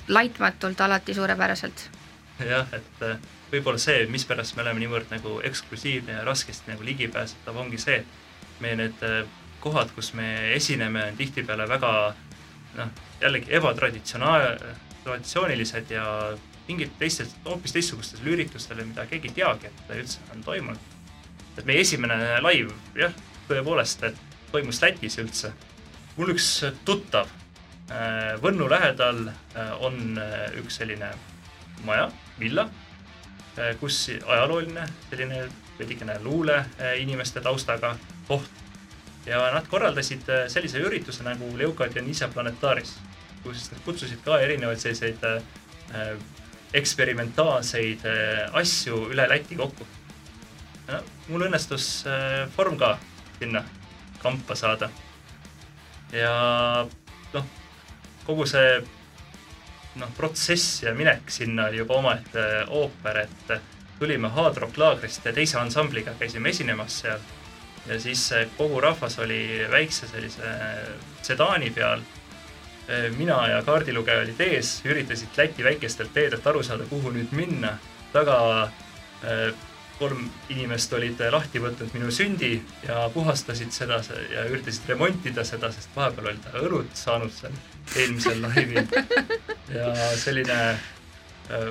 laitmatult, 0.07 0.81
alati 0.87 1.15
suurepäraselt? 1.19 1.89
jah, 2.43 2.67
et 2.75 3.03
äh, 3.07 3.19
võib-olla 3.51 3.81
see, 3.81 4.05
mispärast 4.11 4.55
me 4.57 4.65
oleme 4.65 4.83
niivõrd 4.83 5.11
nagu 5.13 5.39
eksklusiivne 5.47 6.19
ja 6.19 6.23
raskesti 6.27 6.71
nagu 6.71 6.85
ligipääsetav, 6.85 7.57
ongi 7.57 7.79
see, 7.81 8.01
et 8.01 8.63
meie 8.63 8.79
need 8.79 9.05
äh, 9.05 9.21
kohad, 9.63 9.93
kus 9.95 10.13
me 10.17 10.27
esineme, 10.55 11.07
on 11.11 11.19
tihtipeale 11.19 11.67
väga 11.69 11.91
noh, 12.79 13.05
jällegi 13.21 13.55
ebatraditsionaal, 13.59 14.51
traditsioonilised 15.05 15.93
ja 15.93 16.09
mingid 16.67 16.97
teistest, 16.99 17.37
hoopis 17.45 17.73
teistsugustel 17.75 18.33
üritustel, 18.33 18.81
mida 18.85 19.05
keegi 19.09 19.31
ei 19.31 19.39
teagi, 19.41 19.71
et 19.71 19.95
üldse 19.99 20.21
on 20.33 20.43
toimunud 20.45 20.91
et 21.57 21.67
meie 21.67 21.83
esimene 21.83 22.17
live, 22.43 22.73
jah, 22.99 23.13
tõepoolest, 23.49 24.03
et 24.09 24.19
toimus 24.51 24.81
Lätis 24.83 25.17
üldse. 25.21 25.53
mul 26.15 26.31
üks 26.31 26.47
tuttav 26.87 27.27
äh, 27.91 28.35
Võnnu 28.41 28.69
lähedal 28.71 29.27
äh, 29.27 29.71
on 29.83 30.19
üks 30.59 30.79
selline 30.79 31.11
maja, 31.85 32.09
villa, 32.39 32.69
kus 33.79 34.09
ajalooline 34.25 34.83
selline 35.09 35.45
veidikene 35.79 36.19
luule 36.23 36.57
inimeste 36.99 37.41
taustaga 37.41 37.95
koht. 38.27 38.49
ja 39.25 39.39
nad 39.51 39.67
korraldasid 39.67 40.27
sellise 40.47 40.79
ürituse 40.79 41.23
nagu 41.23 41.47
Leuka 41.57 41.87
Dionisia 41.93 42.27
Planetaris, 42.27 42.95
kus 43.43 43.71
nad 43.71 43.81
kutsusid 43.85 44.21
ka 44.25 44.39
erinevaid 44.39 44.79
selliseid 44.79 45.23
eksperimentaalseid 46.73 48.03
asju 48.53 49.05
üle 49.13 49.29
Läti 49.29 49.55
kokku 49.55 49.87
mul 51.29 51.47
õnnestus 51.47 52.05
vorm 52.57 52.77
ka 52.77 52.95
sinna 53.39 53.63
kampa 54.21 54.55
saada. 54.55 54.89
ja 56.13 56.33
noh, 57.33 57.45
kogu 58.25 58.45
see 58.49 58.81
noh, 59.95 60.11
protsess 60.17 60.83
ja 60.83 60.93
minek 60.93 61.31
sinna 61.31 61.69
oli 61.69 61.77
juba 61.77 61.99
omaette 62.01 62.65
ooper, 62.67 63.23
et 63.23 63.55
tulime 63.99 64.29
Hard 64.29 64.57
Rock 64.57 64.77
laagrist 64.77 65.23
teise 65.33 65.59
ansambliga, 65.59 66.15
käisime 66.19 66.49
esinemas 66.49 66.99
seal 67.03 67.19
ja 67.87 67.99
siis 68.01 68.29
kogu 68.57 68.81
rahvas 68.81 69.19
oli 69.19 69.65
väikse 69.71 70.07
sellise 70.07 70.53
sedaani 71.21 71.69
peal. 71.69 72.01
mina 73.17 73.47
ja 73.47 73.61
kaardilugeja 73.65 74.21
olid 74.21 74.39
ees, 74.39 74.81
üritasid 74.85 75.37
Läti 75.37 75.63
väikestelt 75.63 76.13
teedelt 76.13 76.47
aru 76.47 76.63
saada, 76.63 76.83
kuhu 76.89 77.11
nüüd 77.11 77.31
minna. 77.31 77.77
taga 78.13 78.67
kolm 79.99 80.27
inimest 80.49 80.93
olid 80.93 81.21
lahti 81.31 81.61
võtnud 81.63 81.93
minu 81.95 82.11
sündi 82.11 82.57
ja 82.87 83.05
puhastasid 83.13 83.71
seda 83.75 84.01
ja 84.31 84.45
üritasid 84.49 84.89
remontida 84.91 85.45
seda, 85.47 85.71
sest 85.71 85.95
vahepeal 85.95 86.31
oli 86.33 86.43
ta 86.43 86.55
õlut 86.61 86.93
saanud 86.99 87.33
seal 87.33 87.55
eelmisel 87.95 88.41
laivil. 88.43 88.87
ja 89.77 89.91
selline 90.19 90.59
äh, 90.71 91.69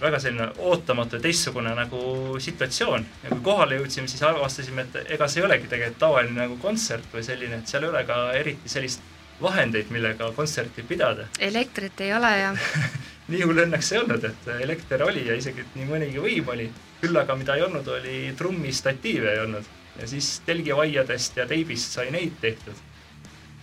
väga 0.00 0.18
selline 0.18 0.48
ootamatu 0.58 1.16
ja 1.16 1.22
teistsugune 1.22 1.72
nagu 1.74 2.00
situatsioon 2.40 3.06
ja 3.22 3.30
kui 3.30 3.40
kohale 3.44 3.78
jõudsime, 3.78 4.10
siis 4.10 4.22
avastasime, 4.26 4.86
et 4.86 5.14
ega 5.16 5.28
see 5.28 5.42
ei 5.42 5.46
olegi 5.46 5.70
tegelikult 5.70 6.02
tavaline 6.02 6.36
nagu 6.42 6.58
kontsert 6.62 7.14
või 7.14 7.24
selline, 7.26 7.60
et 7.60 7.70
seal 7.70 7.86
ei 7.86 7.92
ole 7.92 8.04
ka 8.08 8.20
eriti 8.38 8.72
sellist 8.72 9.04
vahendeid, 9.40 9.88
millega 9.94 10.32
kontserti 10.36 10.82
pidada. 10.82 11.28
elektrit 11.38 12.00
ei 12.00 12.12
ole 12.14 12.32
ja 12.38 12.50
nii 13.30 13.42
hull 13.46 13.64
õnneks 13.64 13.92
ei 13.94 14.00
olnud, 14.02 14.24
et 14.24 14.48
elekter 14.60 15.02
oli 15.06 15.26
ja 15.26 15.36
isegi 15.38 15.64
nii 15.74 15.88
mõnigi 15.88 16.22
võim 16.22 16.48
oli 16.54 16.70
küll 17.00 17.16
aga 17.16 17.36
mida 17.36 17.56
ei 17.56 17.62
olnud, 17.64 17.88
oli 17.88 18.16
trummistatiive 18.38 19.32
ei 19.32 19.44
olnud 19.44 19.76
ja 20.00 20.08
siis 20.08 20.40
telgivaiadest 20.46 21.36
ja 21.36 21.46
teibist 21.46 21.92
sai 21.92 22.10
neid 22.10 22.32
tehtud. 22.40 22.74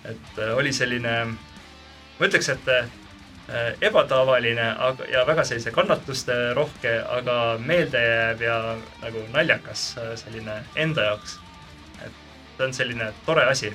et 0.05 0.39
äh, 0.39 0.55
oli 0.57 0.71
selline, 0.73 1.13
ma 2.19 2.27
ütleks, 2.27 2.49
et 2.53 2.67
äh, 2.71 2.85
ebatavaline, 3.81 4.69
aga, 4.79 5.07
ja 5.11 5.25
väga 5.27 5.43
sellise 5.43 5.71
kannatuste 5.71 6.53
rohke, 6.53 6.93
aga 7.09 7.57
meeldejääv 7.59 8.41
ja 8.41 8.59
nagu 9.01 9.25
naljakas 9.33 9.89
äh, 9.97 10.13
selline 10.15 10.61
enda 10.75 11.09
jaoks. 11.09 11.39
et 12.05 12.13
see 12.57 12.65
on 12.65 12.73
selline 12.73 13.11
tore 13.25 13.43
asi. 13.45 13.73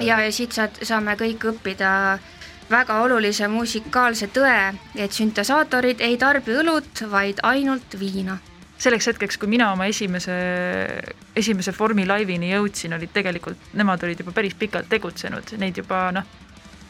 ja, 0.00 0.20
ja 0.20 0.32
siit 0.32 0.52
saad, 0.52 0.82
saame 0.82 1.16
kõik 1.16 1.48
õppida 1.52 2.18
väga 2.70 3.00
olulise 3.02 3.48
musikaalse 3.48 4.28
tõe, 4.34 4.74
et 4.94 5.12
süntesaatorid 5.12 6.00
ei 6.00 6.18
tarbi 6.18 6.58
õlut, 6.60 7.06
vaid 7.10 7.42
ainult 7.42 7.98
viina 8.00 8.38
selleks 8.78 9.06
hetkeks, 9.08 9.38
kui 9.40 9.48
mina 9.48 9.70
oma 9.72 9.86
esimese, 9.88 10.34
esimese 11.36 11.72
Formi 11.72 12.04
laivini 12.06 12.50
jõudsin, 12.50 12.92
olid 12.92 13.12
tegelikult, 13.14 13.70
nemad 13.72 14.02
olid 14.04 14.20
juba 14.20 14.34
päris 14.36 14.52
pikalt 14.58 14.90
tegutsenud, 14.92 15.54
neid 15.56 15.80
juba 15.80 16.10
noh, 16.12 16.26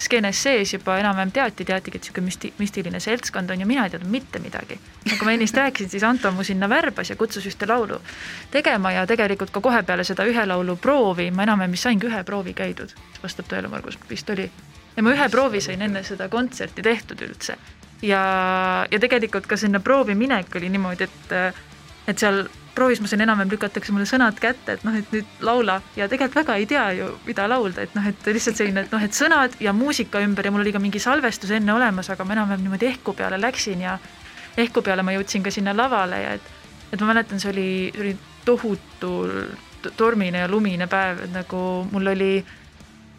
skeenes 0.02 0.42
sees 0.42 0.72
juba 0.74 0.98
enam-vähem 1.00 1.32
teati, 1.32 1.64
teatigi, 1.64 1.98
et 1.98 2.04
niisugune 2.04 2.28
müsti-, 2.28 2.52
müstiline 2.58 3.00
seltskond 3.00 3.50
on 3.50 3.62
ja 3.62 3.68
mina 3.68 3.86
ei 3.86 3.92
teadnud 3.94 4.10
mitte 4.12 4.38
midagi. 4.42 4.78
nagu 5.06 5.24
ma 5.24 5.32
ennist 5.32 5.56
rääkisin, 5.56 5.90
siis 5.90 6.04
Anto 6.04 6.32
mu 6.32 6.44
sinna 6.44 6.68
värbas 6.68 7.10
ja 7.10 7.16
kutsus 7.16 7.46
ühte 7.46 7.68
laulu 7.68 8.00
tegema 8.50 8.92
ja 8.92 9.06
tegelikult 9.06 9.50
ka 9.50 9.60
kohe 9.60 9.82
peale 9.82 10.04
seda 10.04 10.26
ühe 10.26 10.46
laulu 10.46 10.76
proovi 10.76 11.30
ma 11.30 11.46
enam-vähem 11.46 11.78
vist 11.78 11.88
saingi 11.88 12.10
ühe 12.10 12.24
proovi 12.24 12.54
käidud, 12.54 12.92
vastab 13.22 13.48
tõele, 13.48 13.70
Margus, 13.72 13.98
vist 14.10 14.30
oli. 14.30 14.50
Ja 14.96 15.04
ma 15.04 15.14
ühe 15.14 15.28
proovi 15.32 15.60
sain 15.60 15.82
enne 15.82 16.02
seda 16.06 16.28
kontserti 16.32 16.82
tehtud 16.82 17.22
üldse. 17.26 17.56
ja, 18.02 18.22
ja 18.90 19.00
tegelikult 19.00 19.46
ka 19.46 19.56
sinna 19.56 19.80
proovi 19.80 20.14
minek 20.14 20.54
oli 20.56 20.70
niimoodi, 20.72 21.04
et 21.04 21.34
et 22.06 22.18
seal 22.18 22.46
proovis 22.76 23.00
ma 23.00 23.08
sain 23.08 23.24
enam-vähem 23.24 23.50
lükatakse 23.54 23.92
mulle 23.94 24.06
sõnad 24.08 24.36
kätte, 24.40 24.76
et 24.76 24.84
noh, 24.84 24.94
et 24.96 25.08
nüüd 25.14 25.40
laula 25.44 25.78
ja 25.96 26.08
tegelikult 26.12 26.42
väga 26.42 26.58
ei 26.60 26.66
tea 26.68 26.84
ju, 26.98 27.08
mida 27.26 27.46
laulda, 27.48 27.86
et 27.86 27.94
noh, 27.96 28.04
et 28.06 28.28
lihtsalt 28.28 28.60
selline, 28.60 28.84
et 28.84 28.92
noh, 28.92 29.02
et 29.02 29.16
sõnad 29.16 29.56
ja 29.64 29.72
muusika 29.76 30.20
ümber 30.24 30.46
ja 30.46 30.52
mul 30.52 30.64
oli 30.64 30.74
ka 30.76 30.82
mingi 30.82 31.00
salvestus 31.02 31.54
enne 31.56 31.72
olemas, 31.72 32.10
aga 32.12 32.26
ma 32.28 32.36
enam-vähem 32.36 32.66
niimoodi 32.66 32.90
ehku 32.92 33.16
peale 33.16 33.40
läksin 33.40 33.86
ja 33.86 33.96
ehku 34.60 34.84
peale 34.84 35.04
ma 35.06 35.16
jõudsin 35.16 35.44
ka 35.44 35.52
sinna 35.54 35.74
lavale 35.76 36.20
ja 36.22 36.36
et 36.36 36.52
et 36.92 37.00
ma 37.00 37.10
mäletan, 37.10 37.40
see 37.42 37.50
oli, 37.50 37.70
see 37.94 38.04
oli 38.04 38.12
tohutu 38.46 39.10
tormine 39.96 40.44
ja 40.44 40.48
lumine 40.48 40.86
päev, 40.90 41.24
et 41.24 41.32
nagu 41.34 41.58
mul 41.90 42.12
oli 42.12 42.30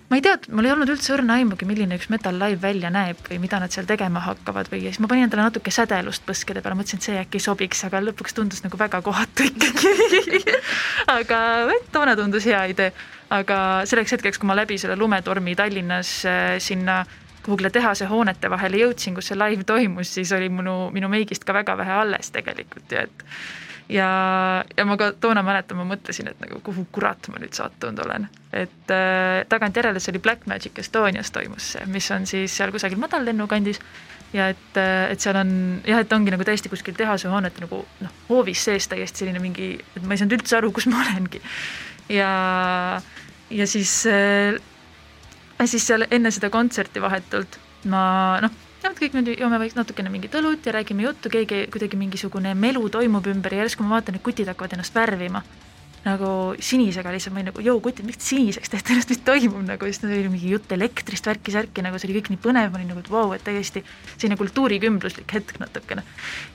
ma 0.09 0.15
ei 0.15 0.23
tea, 0.23 0.37
mul 0.55 0.67
ei 0.67 0.71
olnud 0.71 0.89
üldse 0.93 1.11
õrna 1.17 1.35
aimugi, 1.41 1.67
milline 1.67 1.97
üks 1.99 2.07
Metal 2.13 2.37
Live 2.39 2.61
välja 2.63 2.91
näeb 2.93 3.19
või 3.27 3.41
mida 3.43 3.59
nad 3.59 3.73
seal 3.75 3.87
tegema 3.89 4.21
hakkavad 4.23 4.69
või 4.71 4.85
ja 4.85 4.93
siis 4.93 5.01
ma 5.03 5.09
panin 5.11 5.27
endale 5.27 5.43
natuke 5.49 5.73
sädelust 5.73 6.23
põskede 6.27 6.63
peale, 6.63 6.77
mõtlesin, 6.79 7.01
et 7.01 7.07
see 7.09 7.19
äkki 7.19 7.41
sobiks, 7.43 7.83
aga 7.87 8.01
lõpuks 8.05 8.37
tundus 8.37 8.63
nagu 8.63 8.79
väga 8.79 9.01
kohatu 9.03 9.49
ikkagi 9.49 10.41
aga 11.17 11.41
toona 11.91 12.15
tundus 12.19 12.47
hea 12.47 12.63
idee. 12.71 12.91
aga 13.29 13.59
selleks 13.83 14.15
hetkeks, 14.15 14.39
kui 14.39 14.47
ma 14.47 14.55
läbi 14.55 14.77
selle 14.79 14.95
lumetormi 14.95 15.55
Tallinnas 15.59 16.11
äh, 16.25 16.55
sinna 16.63 17.01
kuhugile 17.43 17.69
tehase 17.71 18.07
hoonete 18.07 18.49
vahele 18.51 18.79
jõudsin, 18.85 19.15
kus 19.15 19.27
see 19.31 19.39
live 19.39 19.63
toimus, 19.67 20.11
siis 20.15 20.31
oli 20.35 20.47
minu, 20.51 20.87
minu 20.95 21.11
meigist 21.11 21.43
ka 21.47 21.55
väga 21.55 21.75
vähe 21.79 21.99
alles 21.99 22.31
tegelikult 22.35 22.95
ja 22.95 23.03
et 23.07 23.27
ja, 23.89 24.09
ja 24.77 24.85
ma 24.85 24.97
ka 24.99 25.11
toona 25.21 25.43
mäletan, 25.45 25.79
ma 25.79 25.85
mõtlesin, 25.87 26.29
et 26.31 26.39
nagu 26.43 26.59
kuhu 26.65 26.85
kurat 26.91 27.29
ma 27.31 27.39
nüüd 27.41 27.55
sattunud 27.55 27.99
olen. 28.05 28.27
et 28.51 28.93
äh, 28.93 29.45
tagantjärele 29.49 29.99
see 29.99 30.13
oli 30.13 30.23
Black 30.23 30.47
Magic 30.47 30.79
Estonias 30.79 31.31
toimus 31.31 31.73
see, 31.73 31.85
mis 31.91 32.11
on 32.11 32.27
siis 32.27 32.55
seal 32.57 32.71
kusagil 32.71 32.99
madallennu 32.99 33.47
kandis 33.47 33.79
ja 34.33 34.49
et, 34.51 34.79
äh, 34.79 35.11
et 35.11 35.23
seal 35.23 35.39
on 35.39 35.51
jah, 35.87 36.01
et 36.03 36.13
ongi 36.13 36.33
nagu 36.33 36.47
täiesti 36.47 36.71
kuskil 36.71 36.97
tehasehoonete 36.97 37.63
nagu 37.63 37.83
noh, 38.03 38.15
hoovis 38.29 38.65
sees 38.69 38.89
täiesti 38.91 39.23
selline 39.23 39.43
mingi, 39.43 39.75
et 39.95 40.03
ma 40.03 40.15
ei 40.15 40.23
saanud 40.23 40.39
üldse 40.39 40.59
aru, 40.59 40.71
kus 40.75 40.89
ma 40.91 41.03
olengi. 41.05 41.41
ja, 42.11 42.31
ja 43.49 43.67
siis 43.67 44.01
äh,, 44.11 44.59
siis 45.65 45.87
seal 45.87 46.07
enne 46.11 46.31
seda 46.31 46.51
kontserti 46.51 47.03
vahetult 47.03 47.59
ma 47.87 48.05
noh 48.43 48.66
jah, 48.87 48.95
et 48.95 49.03
kõik 49.03 49.15
nüüd 49.17 49.31
joome 49.35 49.59
vaikselt 49.61 49.83
natukene 49.83 50.11
mingit 50.13 50.35
õlut 50.37 50.65
ja 50.65 50.73
räägime 50.75 51.07
juttu, 51.07 51.31
keegi 51.33 51.65
kuidagi 51.73 51.99
mingisugune 51.99 52.53
melu 52.57 52.87
toimub 52.93 53.25
ümber 53.27 53.55
ja 53.55 53.65
järsku 53.65 53.85
ma 53.85 53.97
vaatan, 53.97 54.17
et 54.17 54.23
kutid 54.23 54.49
hakkavad 54.51 54.77
ennast 54.77 54.95
värvima. 54.95 55.43
nagu 56.07 56.27
sinisega 56.63 57.11
lihtsalt, 57.11 57.33
ma 57.35 57.41
olin 57.41 57.49
nagu, 57.49 57.61
joo, 57.65 57.81
kutid, 57.83 58.05
miks 58.07 58.29
siniseks 58.29 58.69
teete 58.71 58.93
ennast, 58.93 59.09
mis 59.11 59.19
toimub 59.27 59.65
nagu, 59.65 59.89
siis 59.89 59.99
oli 60.07 60.29
mingi 60.31 60.53
jutt 60.53 60.71
elektrist, 60.71 61.27
värki-särki, 61.27 61.83
nagu 61.83 61.99
see 61.99 62.07
oli 62.07 62.21
kõik 62.21 62.29
nii 62.31 62.41
põnev, 62.45 62.69
ma 62.71 62.79
olin 62.79 62.93
nagu, 62.93 63.03
et 63.03 63.11
vau 63.11 63.33
et 63.35 63.43
täiesti 63.43 63.83
selline 64.13 64.39
kultuurikümbluslik 64.39 65.35
hetk 65.35 65.59
natukene. 65.59 66.05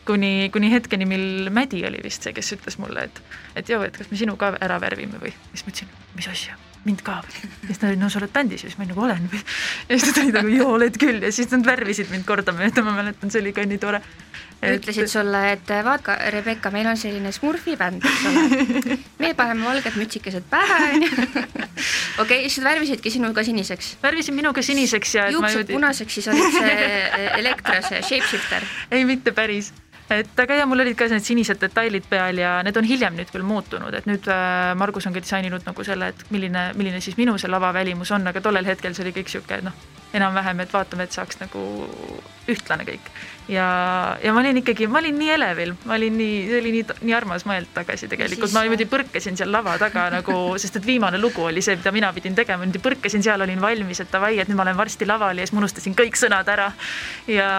kuni, 0.09 0.49
kuni 0.57 0.73
hetkeni, 0.73 1.11
mil 1.11 1.53
Mädi 1.53 1.85
oli 1.85 2.01
vist 2.07 2.25
see, 2.25 2.33
kes 2.33 2.55
ütles 2.57 2.81
mulle, 2.81 3.11
et, 3.11 3.23
et 3.59 3.69
joo, 3.69 3.85
et 3.85 3.99
kas 3.99 4.09
me 4.09 4.25
sinu 4.25 4.41
ka 4.41 4.55
ära 4.57 4.81
värvime 4.81 5.21
või, 5.21 5.37
siis 5.53 5.67
ma 5.67 5.75
ütlesin, 5.75 5.97
mis 6.17 6.33
asja 6.33 6.57
mind 6.87 7.03
ka 7.07 7.21
või? 7.27 7.51
ja 7.62 7.69
siis 7.69 7.81
ta 7.83 7.91
oli, 7.91 7.99
no 8.01 8.11
sa 8.12 8.21
oled 8.21 8.33
bändis 8.35 8.65
ja 8.65 8.71
siis 8.71 8.79
ma 8.81 8.87
nagu 8.89 9.05
olen 9.05 9.29
või. 9.33 9.43
ja 9.89 9.99
siis 9.99 10.15
ta 10.15 10.25
oli 10.25 10.35
nagu, 10.35 10.53
joo, 10.53 10.71
oled 10.79 10.99
küll 11.01 11.23
ja 11.23 11.33
siis 11.35 11.51
nad 11.55 11.67
värvisid 11.67 12.11
mind 12.12 12.27
kordamööda, 12.29 12.85
ma 12.87 12.97
mäletan, 12.99 13.33
see 13.33 13.43
oli 13.43 13.55
ka 13.57 13.67
nii 13.69 13.81
tore 13.83 14.03
et.... 14.62 14.79
ütlesid 14.79 15.11
sulle, 15.11 15.43
et 15.53 15.73
vaata, 15.85 16.17
Rebecca, 16.35 16.73
meil 16.75 16.89
on 16.91 16.99
selline 16.99 17.33
Smurfi 17.35 17.77
bänd, 17.79 18.07
eks 18.07 18.27
ole. 18.31 18.99
me 19.23 19.33
paneme 19.39 19.67
valged 19.67 19.99
mütsikesed 19.99 20.49
pähe, 20.51 20.81
onju. 20.97 21.29
okei, 22.25 22.47
siis 22.49 22.61
nad 22.62 22.73
värvisidki 22.73 23.15
sinu 23.15 23.33
ka 23.37 23.45
siniseks? 23.47 23.97
värvisid 24.03 24.37
minu 24.39 24.55
ka 24.57 24.65
siniseks 24.65 25.17
ja. 25.19 25.29
juuksed 25.35 25.65
jõudi... 25.65 25.79
punaseks, 25.79 26.19
siis 26.19 26.33
olid 26.33 26.59
see 26.59 27.31
Elektra, 27.43 27.81
see 27.89 28.03
shapeshifter. 28.03 28.69
ei, 28.91 29.07
mitte 29.09 29.35
päris 29.37 29.73
et 30.12 30.42
aga 30.45 30.61
ja 30.61 30.66
mul 30.69 30.85
olid 30.85 30.97
ka 30.99 31.09
need 31.12 31.25
sinised 31.26 31.61
detailid 31.62 32.07
peal 32.11 32.38
ja 32.40 32.59
need 32.66 32.76
on 32.76 32.88
hiljem 32.88 33.16
nüüd 33.19 33.33
küll 33.33 33.47
muutunud, 33.47 33.95
et 33.95 34.09
nüüd 34.11 34.28
äh, 34.31 34.73
Margus 34.78 35.09
on 35.09 35.16
ka 35.16 35.25
disaininud 35.25 35.66
nagu 35.69 35.87
selle, 35.87 36.12
et 36.12 36.25
milline, 36.35 36.71
milline 36.78 37.00
siis 37.04 37.19
minu 37.21 37.38
see 37.38 37.50
lavavälimus 37.50 38.12
on, 38.16 38.26
aga 38.31 38.45
tollel 38.45 38.69
hetkel 38.69 38.97
see 38.97 39.07
oli 39.07 39.16
kõik 39.21 39.33
sihuke 39.33 39.61
noh, 39.64 39.76
enam-vähem, 40.12 40.61
et 40.61 40.73
vaatame, 40.73 41.09
et 41.09 41.12
saaks 41.19 41.40
nagu 41.40 41.62
ühtlane 42.50 42.85
kõik 42.88 43.12
ja, 43.49 44.19
ja 44.23 44.33
ma 44.33 44.40
olin 44.40 44.57
ikkagi, 44.57 44.87
ma 44.87 44.99
olin 44.99 45.16
nii 45.19 45.31
elevil, 45.35 45.73
ma 45.85 45.97
olin 45.97 46.16
nii, 46.19 46.37
see 46.49 46.59
oli 46.61 46.73
nii, 46.76 46.85
nii 47.09 47.14
armas 47.16 47.45
mõelda 47.49 47.81
tagasi 47.81 48.09
tegelikult, 48.11 48.52
ma 48.54 48.62
niimoodi 48.64 48.87
põrkasin 48.90 49.38
seal 49.38 49.50
lava 49.52 49.75
taga 49.81 50.07
nagu, 50.14 50.37
sest 50.62 50.78
et 50.78 50.87
viimane 50.87 51.19
lugu 51.21 51.47
oli 51.49 51.62
see, 51.64 51.76
mida 51.78 51.92
mina 51.95 52.12
pidin 52.14 52.37
tegema, 52.38 52.62
niimoodi 52.62 52.83
põrkasin 52.85 53.25
seal, 53.25 53.42
olin 53.47 53.62
valmis, 53.62 54.02
et 54.04 54.12
davai, 54.12 54.37
et 54.42 54.50
nüüd 54.50 54.59
ma 54.59 54.66
olen 54.66 54.78
varsti 54.78 55.08
laval 55.08 55.39
ja 55.39 55.47
siis 55.47 55.56
ma 55.56 55.63
unustasin 55.65 55.99
kõik 55.99 56.19
sõnad 56.19 56.49
ära. 56.54 56.71
ja, 57.30 57.50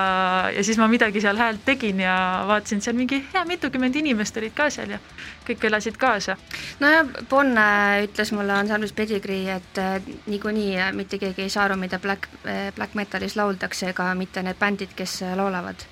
ja 0.56 0.64
siis 0.64 0.80
ma 0.80 0.88
midagi 0.92 1.24
seal 1.24 1.40
häält 1.40 1.66
tegin 1.66 2.00
ja 2.04 2.16
vaatasin, 2.48 2.82
seal 2.84 2.98
mingi 2.98 3.24
hea 3.34 3.46
mitukümmend 3.48 3.96
inimest 4.00 4.38
olid 4.40 4.56
ka 4.56 4.70
seal 4.74 4.96
ja 4.96 5.02
kõik 5.48 5.68
elasid 5.68 5.98
kaasa. 6.00 6.38
nojah, 6.80 7.08
Bonne 7.30 7.68
ütles 8.08 8.32
mulle 8.36 8.56
ansamblis 8.56 8.94
Pedigree, 8.96 9.58
et 9.58 9.80
äh, 9.82 10.00
niikuinii 10.28 10.78
äh, 10.80 10.94
mitte 10.96 11.20
keegi 11.20 11.46
ei 11.46 11.52
saa 11.54 11.68
aru, 11.68 11.78
mida 11.80 12.00
black, 12.00 12.30
äh, 12.43 12.43
black 12.76 12.96
metalis 12.96 13.36
lauldakse, 13.40 13.90
ega 13.94 14.10
mitte 14.16 14.44
need 14.44 14.60
bändid, 14.60 14.96
kes 14.96 15.22
laulavad. 15.36 15.86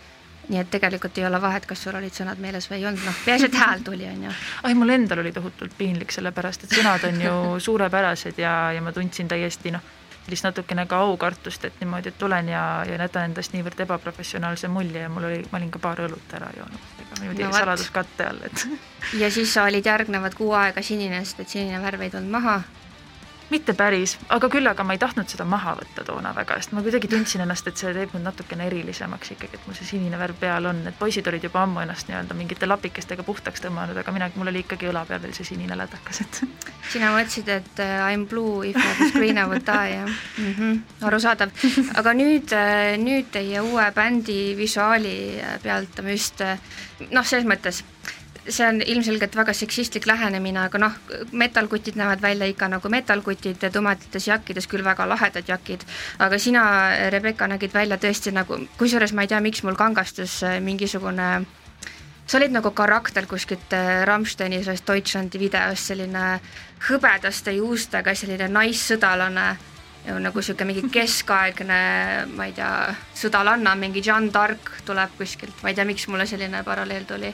Nii 0.51 0.59
et 0.59 0.71
tegelikult 0.73 1.17
ei 1.21 1.25
ole 1.27 1.39
vahet, 1.41 1.65
kas 1.69 1.83
sul 1.85 1.95
olid 1.95 2.15
sõnad 2.15 2.39
meeles 2.41 2.65
või 2.67 2.81
ei 2.81 2.85
olnud, 2.89 3.03
noh, 3.05 3.17
peaasi, 3.25 3.47
et 3.47 3.55
hääl 3.55 3.83
tuli, 3.85 4.07
on 4.09 4.25
ju. 4.25 4.31
ai, 4.67 4.73
mul 4.75 4.89
endal 4.89 5.21
oli 5.21 5.31
tohutult 5.31 5.75
piinlik, 5.77 6.11
sellepärast 6.11 6.65
et 6.65 6.75
sõnad 6.75 7.05
on 7.07 7.21
ju 7.21 7.35
suurepärased 7.67 8.41
ja, 8.41 8.55
ja 8.75 8.81
ma 8.83 8.91
tundsin 8.91 9.29
täiesti 9.31 9.71
noh, 9.71 9.85
sellist 10.25 10.47
natukene 10.49 10.85
ka 10.89 10.99
aukartust, 11.05 11.65
et 11.69 11.79
niimoodi, 11.79 12.11
et 12.11 12.17
tulen 12.19 12.49
ja, 12.49 12.63
ja 12.89 12.97
jätan 12.99 13.29
endast 13.29 13.55
niivõrd 13.55 13.85
ebaprofessionaalse 13.85 14.67
mulje 14.67 15.05
ja 15.05 15.09
mul 15.13 15.29
oli, 15.29 15.39
ma 15.51 15.61
olin 15.61 15.71
ka 15.71 15.81
paar 15.81 16.03
õlut 16.03 16.35
ära 16.37 16.51
joonud, 16.57 16.91
ega 17.05 17.21
niimoodi 17.21 17.47
no, 17.47 17.53
saladuskatte 17.55 18.27
all, 18.27 18.43
et 18.49 18.67
ja 19.21 19.31
siis 19.31 19.53
sa 19.53 19.69
olid 19.69 19.85
järgnevad 19.85 20.35
kuu 20.37 20.53
aega 20.57 20.83
sinine, 20.85 21.23
sest 21.25 21.45
et 21.45 21.57
sinine 21.57 21.81
värv 21.81 22.05
ei 22.05 22.13
tulnud 22.13 22.33
maha 22.33 22.61
mitte 23.51 23.73
päris, 23.77 24.15
aga 24.33 24.49
küll 24.51 24.67
aga 24.69 24.83
ma 24.87 24.95
ei 24.95 25.01
tahtnud 25.01 25.29
seda 25.31 25.45
maha 25.47 25.73
võtta 25.79 26.05
toona 26.07 26.31
väga, 26.35 26.57
sest 26.61 26.75
ma 26.75 26.83
kuidagi 26.85 27.09
tundsin 27.11 27.43
ennast, 27.43 27.67
et 27.67 27.79
see 27.79 27.91
teeb 27.95 28.13
mind 28.15 28.29
natukene 28.29 28.67
erilisemaks 28.69 29.33
ikkagi, 29.35 29.59
et 29.59 29.67
mul 29.67 29.77
see 29.77 29.89
sinine 29.89 30.19
värv 30.19 30.39
peal 30.39 30.69
on, 30.71 30.81
et 30.89 30.97
poisid 30.99 31.27
olid 31.31 31.43
juba 31.47 31.63
ammu 31.65 31.83
ennast 31.83 32.09
nii-öelda 32.09 32.37
mingite 32.37 32.69
lapikestega 32.69 33.25
puhtaks 33.27 33.63
tõmmanud, 33.65 33.99
aga 34.01 34.15
mina, 34.15 34.29
mul 34.35 34.51
oli 34.53 34.63
ikkagi 34.65 34.89
õla 34.91 35.03
peal 35.09 35.21
veel 35.23 35.35
see 35.37 35.49
sinine 35.51 35.77
lädakas, 35.79 36.23
et. 36.25 36.41
sina 36.93 37.11
mõtlesid, 37.15 37.51
et 37.51 37.83
uh, 37.83 38.07
I 38.07 38.17
m 38.17 38.25
blue 38.31 38.65
if 38.69 38.79
I 38.79 38.95
was 38.99 39.15
green 39.15 39.41
I 39.41 39.47
would 39.49 39.67
die, 39.67 39.95
jah 39.97 40.07
mm 40.07 40.53
-hmm,? 40.57 40.79
arusaadav. 41.07 41.51
aga 41.95 42.13
nüüd, 42.13 42.55
äh, 42.55 42.97
nüüd 42.97 43.31
teie 43.31 43.61
uue 43.61 43.91
bändi 43.95 44.55
visuaali 44.57 45.39
äh, 45.39 45.59
pealt 45.63 46.01
ma 46.03 46.09
just 46.09 46.41
noh, 47.11 47.25
selles 47.25 47.45
mõttes 47.45 47.83
see 48.49 48.65
on 48.65 48.82
ilmselgelt 48.82 49.36
väga 49.36 49.54
seksistlik 49.54 50.06
lähenemine, 50.10 50.63
aga 50.65 50.80
noh, 50.82 50.97
metallkutid 51.32 51.97
näevad 51.99 52.21
välja 52.21 52.47
ikka 52.49 52.67
nagu 52.71 52.89
metallkutid 52.89 53.62
tumedates 53.73 54.27
jakkides, 54.27 54.67
küll 54.67 54.84
väga 54.86 55.06
lahedad 55.10 55.47
jakid, 55.47 55.86
aga 56.19 56.39
sina, 56.39 56.63
Rebecca, 57.13 57.47
nägid 57.47 57.73
välja 57.73 57.99
tõesti 58.01 58.34
nagu, 58.34 58.58
kusjuures 58.80 59.13
ma 59.13 59.25
ei 59.25 59.32
tea, 59.32 59.41
miks 59.45 59.63
mul 59.63 59.77
kangastus 59.77 60.41
äh, 60.43 60.58
mingisugune 60.63 61.30
sa 62.25 62.39
olid 62.39 62.54
nagu 62.56 62.71
karakter 62.71 63.27
kuskilt 63.30 63.73
äh, 63.77 64.01
Rammsteini 64.10 64.63
sellest 64.63 64.88
Deutschlandi 64.88 65.39
videost, 65.41 65.91
selline 65.91 66.39
hõbedaste 66.89 67.54
juustega 67.60 68.15
selline 68.17 68.49
naissõdalane 68.49 69.49
nagu 70.01 70.41
niisugune 70.41 70.71
mingi 70.71 70.89
keskaegne, 70.97 71.82
ma 72.34 72.49
ei 72.49 72.58
tea, 72.58 72.73
sõdalanna, 73.21 73.77
mingi 73.77 74.01
Jeanne 74.01 74.34
d'Arc 74.34 74.80
tuleb 74.88 75.13
kuskilt, 75.19 75.62
ma 75.62 75.69
ei 75.69 75.77
tea, 75.77 75.86
miks 75.86 76.08
mulle 76.10 76.25
selline 76.25 76.63
paralleel 76.65 77.06
tuli 77.06 77.30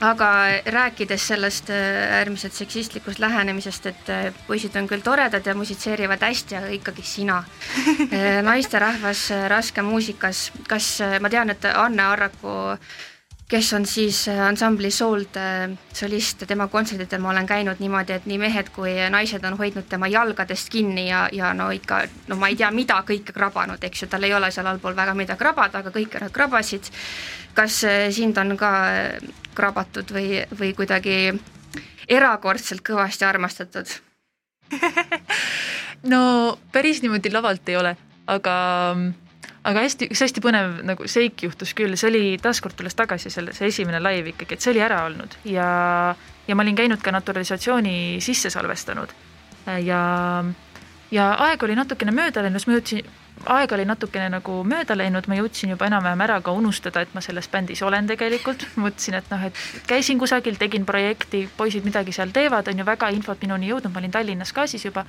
aga 0.00 0.28
rääkides 0.66 1.28
sellest 1.28 1.70
äh, 1.70 2.12
äärmiselt 2.18 2.52
seksistlikust 2.52 3.18
lähenemisest, 3.18 3.86
et 3.86 4.08
äh, 4.12 4.28
poisid 4.46 4.76
on 4.76 4.88
küll 4.88 5.04
toredad 5.04 5.46
ja 5.46 5.54
musitseerivad 5.54 6.22
hästi, 6.22 6.56
aga 6.60 6.72
ikkagi 6.76 7.02
sina, 7.06 7.42
äh, 8.12 8.42
naisterahvas 8.44 9.28
raskemuusikas, 9.48 10.50
kas 10.68 10.90
ma 11.20 11.32
tean, 11.32 11.50
et 11.50 11.64
Anne 11.74 12.02
Arraku 12.02 12.76
kes 13.48 13.72
on 13.76 13.86
siis 13.86 14.24
ansambli 14.28 14.90
Sould 14.90 15.38
solist, 15.94 16.42
tema 16.48 16.66
kontsertidel 16.68 17.20
ma 17.22 17.30
olen 17.30 17.46
käinud 17.46 17.78
niimoodi, 17.78 18.16
et 18.16 18.26
nii 18.26 18.38
mehed 18.42 18.70
kui 18.74 18.94
naised 19.10 19.44
on 19.46 19.58
hoidnud 19.58 19.86
tema 19.88 20.08
jalgadest 20.10 20.70
kinni 20.72 21.08
ja, 21.08 21.26
ja 21.32 21.52
no 21.54 21.68
ikka, 21.70 22.00
no 22.26 22.38
ma 22.40 22.50
ei 22.50 22.58
tea, 22.58 22.70
mida 22.74 22.98
kõike 23.06 23.34
krabanud, 23.36 23.82
eks 23.86 24.02
ju, 24.02 24.08
tal 24.10 24.26
ei 24.26 24.34
ole 24.34 24.50
seal 24.50 24.66
allpool 24.66 24.96
väga 24.98 25.14
mida 25.14 25.36
krabada, 25.38 25.84
aga 25.84 25.94
kõike 25.94 26.22
nad 26.22 26.34
krabasid. 26.34 26.90
kas 27.54 27.84
sind 28.12 28.38
on 28.38 28.56
ka 28.56 28.72
krabatud 29.54 30.10
või, 30.12 30.42
või 30.58 30.74
kuidagi 30.76 31.32
erakordselt 32.08 32.82
kõvasti 32.84 33.24
armastatud 33.24 33.94
no 36.12 36.58
päris 36.72 37.02
niimoodi 37.02 37.32
lavalt 37.32 37.68
ei 37.68 37.78
ole, 37.78 37.94
aga, 38.26 38.56
aga 39.66 39.82
hästi, 39.82 40.10
üks 40.12 40.22
hästi 40.26 40.42
põnev 40.44 40.80
nagu 40.86 41.08
seik 41.10 41.42
juhtus 41.46 41.74
küll, 41.76 41.96
see 41.98 42.10
oli 42.10 42.24
taaskord 42.42 42.76
tulles 42.78 42.94
tagasi 42.98 43.32
selle, 43.32 43.54
see 43.56 43.70
esimene 43.72 44.00
live 44.02 44.34
ikkagi, 44.34 44.56
et 44.56 44.64
see 44.64 44.72
oli 44.74 44.84
ära 44.84 45.02
olnud. 45.08 45.38
Ja, 45.48 45.68
ja 46.46 46.56
ma 46.56 46.66
olin 46.66 46.78
käinud 46.78 47.02
ka 47.02 47.14
naturalisatsiooni 47.14 48.22
sisse 48.24 48.52
salvestanud. 48.54 49.14
Ja, 49.82 50.00
ja 51.10 51.30
aeg 51.48 51.62
oli 51.66 51.78
natukene 51.78 52.14
mööda 52.14 52.44
läinud, 52.46 52.62
siis 52.62 52.70
ma 52.70 52.78
jõudsin 52.78 53.06
aeg 53.44 53.72
oli 53.72 53.84
natukene 53.86 54.28
nagu 54.32 54.60
mööda 54.66 54.96
läinud, 54.96 55.26
ma 55.28 55.36
jõudsin 55.38 55.72
juba 55.74 55.88
enam-vähem 55.90 56.22
ära 56.24 56.38
ka 56.44 56.54
unustada, 56.56 57.02
et 57.04 57.14
ma 57.14 57.22
selles 57.24 57.48
bändis 57.52 57.82
olen 57.84 58.08
tegelikult. 58.08 58.66
mõtlesin, 58.82 59.18
et 59.20 59.30
noh, 59.32 59.46
et 59.48 59.60
käisin 59.90 60.20
kusagil, 60.22 60.56
tegin 60.60 60.86
projekti, 60.88 61.46
poisid 61.56 61.86
midagi 61.86 62.14
seal 62.16 62.32
teevad, 62.34 62.68
on 62.70 62.82
ju 62.82 62.86
väga 62.86 63.10
infot 63.14 63.42
minuni 63.42 63.70
jõudnud, 63.70 63.92
ma 63.92 64.02
olin 64.02 64.14
Tallinnas 64.14 64.54
ka 64.56 64.66
siis 64.70 64.86
juba. 64.86 65.04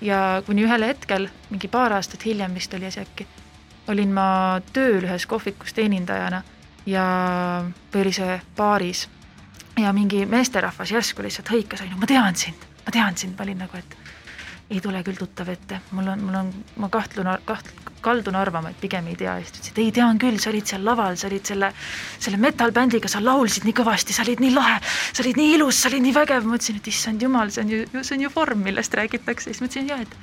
ja 0.00 0.42
kuni 0.46 0.64
ühel 0.64 0.86
hetkel, 0.86 1.28
mingi 1.50 1.68
paar 1.68 1.92
aastat 1.96 2.24
hiljem 2.26 2.54
vist 2.54 2.74
oli 2.74 2.90
see 2.90 3.04
äkki, 3.04 3.26
olin 3.88 4.12
ma 4.12 4.28
tööl 4.72 5.04
ühes 5.04 5.26
kohvikus 5.26 5.74
teenindajana 5.76 6.42
ja, 6.86 7.04
või 7.92 8.06
oli 8.06 8.12
see 8.16 8.40
baaris. 8.56 9.06
Ja 9.76 9.92
mingi 9.92 10.24
meesterahvas 10.26 10.90
järsku 10.94 11.22
lihtsalt 11.22 11.50
hõikas, 11.52 11.82
onju, 11.84 11.98
ma 12.00 12.08
tean 12.08 12.36
sind, 12.38 12.62
ma 12.86 12.94
tean 12.94 13.16
sind, 13.20 13.34
ma 13.36 13.44
olin 13.44 13.58
nagu, 13.60 13.76
et 13.76 13.96
ei 14.70 14.80
tule 14.82 15.02
küll 15.06 15.18
tuttav 15.18 15.50
ette, 15.52 15.78
mul 15.94 16.08
on, 16.10 16.22
mul 16.26 16.38
on, 16.40 16.48
ma 16.82 16.88
kahtlun, 16.90 17.28
kaht-, 17.46 17.70
kaldun 18.06 18.38
arvama, 18.38 18.70
et 18.72 18.80
pigem 18.82 19.06
ei 19.10 19.16
tea. 19.18 19.36
Ja 19.38 19.46
siis 19.46 19.52
ta 19.54 19.60
ütles, 19.60 19.72
et 19.72 19.80
ei 19.82 19.92
tean 19.94 20.18
küll, 20.22 20.38
sa 20.42 20.50
olid 20.50 20.66
seal 20.70 20.84
laval, 20.86 21.18
sa 21.18 21.28
olid 21.30 21.46
selle, 21.46 21.70
selle 22.18 22.40
metal-bändiga, 22.42 23.10
sa 23.10 23.22
laulsid 23.22 23.66
nii 23.66 23.76
kõvasti, 23.80 24.16
sa 24.16 24.24
olid 24.26 24.42
nii 24.42 24.54
lahe, 24.54 24.78
sa 25.12 25.22
olid 25.24 25.38
nii 25.40 25.54
ilus, 25.58 25.82
sa 25.82 25.90
olid 25.90 26.06
nii 26.06 26.16
vägev, 26.16 26.46
ma 26.46 26.56
mõtlesin, 26.56 26.80
et 26.82 26.90
issand 26.92 27.22
jumal, 27.22 27.52
see 27.54 27.62
on 27.62 27.74
ju, 27.74 27.82
see 28.00 28.16
on 28.18 28.26
ju 28.26 28.32
vorm, 28.34 28.64
millest 28.66 28.98
räägitakse, 28.98 29.52
siis 29.52 29.62
mõtlesin 29.62 29.92
jah, 29.94 30.02
et 30.02 30.18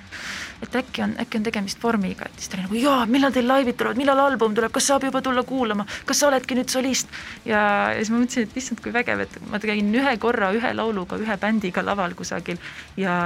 et 0.63 0.75
äkki 0.79 1.01
on, 1.03 1.13
äkki 1.19 1.39
on 1.39 1.43
tegemist 1.43 1.81
vormiga, 1.83 2.27
et 2.29 2.39
siis 2.39 2.47
ta 2.47 2.55
oli 2.55 2.63
nagu 2.63 2.77
jaa, 2.79 3.05
millal 3.11 3.33
teil 3.35 3.47
laivid 3.49 3.75
tulevad, 3.75 3.99
millal 3.99 4.21
album 4.23 4.53
tuleb, 4.55 4.71
kas 4.71 4.85
saab 4.87 5.03
juba 5.03 5.19
tulla 5.25 5.43
kuulama, 5.47 5.83
kas 6.07 6.21
sa 6.21 6.29
oledki 6.29 6.55
nüüd 6.55 6.71
solist? 6.71 7.11
ja, 7.43 7.59
ja 7.91 7.97
siis 7.99 8.13
ma 8.13 8.21
mõtlesin, 8.21 8.47
et 8.47 8.57
issand, 8.61 8.79
kui 8.83 8.93
vägev, 8.95 9.25
et 9.25 9.35
ma 9.51 9.59
käin 9.63 9.89
ühe 9.99 10.13
korra 10.23 10.53
ühe 10.55 10.71
lauluga, 10.77 11.19
ühe 11.19 11.37
bändiga 11.41 11.83
laval 11.83 12.15
kusagil 12.15 12.61
ja, 12.95 13.17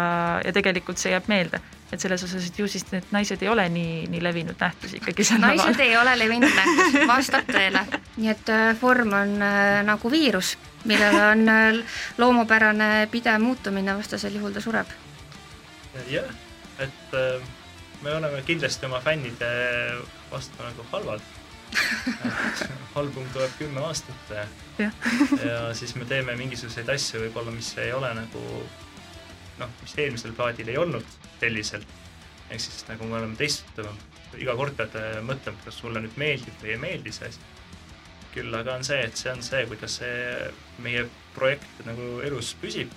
ja 0.42 0.56
tegelikult 0.56 0.98
see 1.02 1.07
jääb 1.12 1.28
meelde 1.32 1.62
et 1.91 2.00
selles 2.00 2.24
osas, 2.24 2.48
et 2.48 2.58
ju 2.60 2.67
siis 2.67 2.84
need 2.91 3.12
naised 3.15 3.41
ei 3.43 3.50
ole 3.50 3.67
nii, 3.72 4.08
nii 4.12 4.24
levinud 4.24 4.60
nähtus 4.60 4.98
ikkagi 4.98 5.24
naised 5.39 5.80
ei 5.86 5.96
ole 5.98 6.17
levinud 6.20 6.56
nähtus, 6.56 6.98
vastab 7.08 7.48
tõele. 7.48 7.84
nii 8.17 8.32
et 8.34 8.52
äh, 8.52 8.72
vorm 8.82 9.13
on 9.15 9.38
äh, 9.41 9.84
nagu 9.88 10.12
viirus, 10.12 10.56
millel 10.89 11.15
on 11.30 11.46
äh, 11.54 12.02
loomupärane 12.17 13.08
pidev 13.12 13.39
muutumine, 13.43 13.96
vastasel 13.98 14.36
juhul 14.36 14.56
ta 14.56 14.63
sureb. 14.63 14.91
jah, 16.12 16.28
et 16.84 17.15
äh, 17.15 17.48
me 18.02 18.15
oleme 18.15 18.43
kindlasti 18.46 18.86
oma 18.86 19.00
fännide 19.02 19.48
vastu 20.32 20.63
nagu 20.63 20.86
halvad 20.91 21.22
album 23.00 23.26
tuleb 23.34 23.52
kümme 23.60 23.82
aastat 23.84 24.36
ja. 24.80 24.91
ja 25.43 25.74
siis 25.76 25.96
me 25.96 26.06
teeme 26.06 26.36
mingisuguseid 26.36 26.89
asju 26.89 27.24
võib-olla, 27.26 27.52
mis 27.56 27.74
ei 27.80 27.91
ole 27.96 28.12
nagu 28.15 28.43
noh, 29.60 29.72
mis 29.82 29.96
eelmisel 29.98 30.36
plaadil 30.38 30.70
ei 30.72 30.78
olnud 30.78 31.06
selliselt. 31.39 31.88
ehk 32.50 32.62
siis 32.63 32.86
nagu 32.88 33.08
me 33.08 33.17
oleme 33.20 33.36
teistmoodi, 33.36 33.89
iga 34.39 34.56
kord 34.56 34.76
pead 34.78 34.96
mõtlema, 35.28 35.60
kas 35.65 35.80
sulle 35.82 36.02
nüüd 36.04 36.15
meeldib 36.20 36.62
või 36.62 36.74
ei 36.76 36.82
meeldi 36.82 37.13
see 37.15 37.32
asi. 37.32 37.39
küll 38.34 38.54
aga 38.54 38.76
on 38.78 38.84
see, 38.86 39.00
et 39.02 39.17
see 39.17 39.32
on 39.32 39.41
see, 39.43 39.65
kuidas 39.65 39.98
see 40.00 40.52
meie 40.84 41.08
projekt 41.36 41.86
nagu 41.86 42.22
elus 42.28 42.54
püsib. 42.62 42.93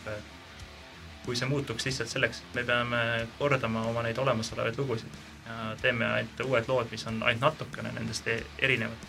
kui 1.24 1.36
see 1.36 1.48
muutuks 1.48 1.84
lihtsalt 1.86 2.08
selleks, 2.08 2.40
et 2.40 2.54
me 2.54 2.64
peame 2.64 3.00
kordama 3.38 3.82
oma 3.90 4.02
neid 4.02 4.18
olemasolevaid 4.18 4.78
lugusid 4.78 5.18
ja 5.46 5.74
teeme 5.82 6.06
ainult 6.06 6.40
uued 6.46 6.68
lood, 6.68 6.88
mis 6.90 7.06
on 7.06 7.22
ainult 7.22 7.42
natukene 7.44 7.92
nendest 7.92 8.26
e-, 8.26 8.44
erinevad, 8.58 9.04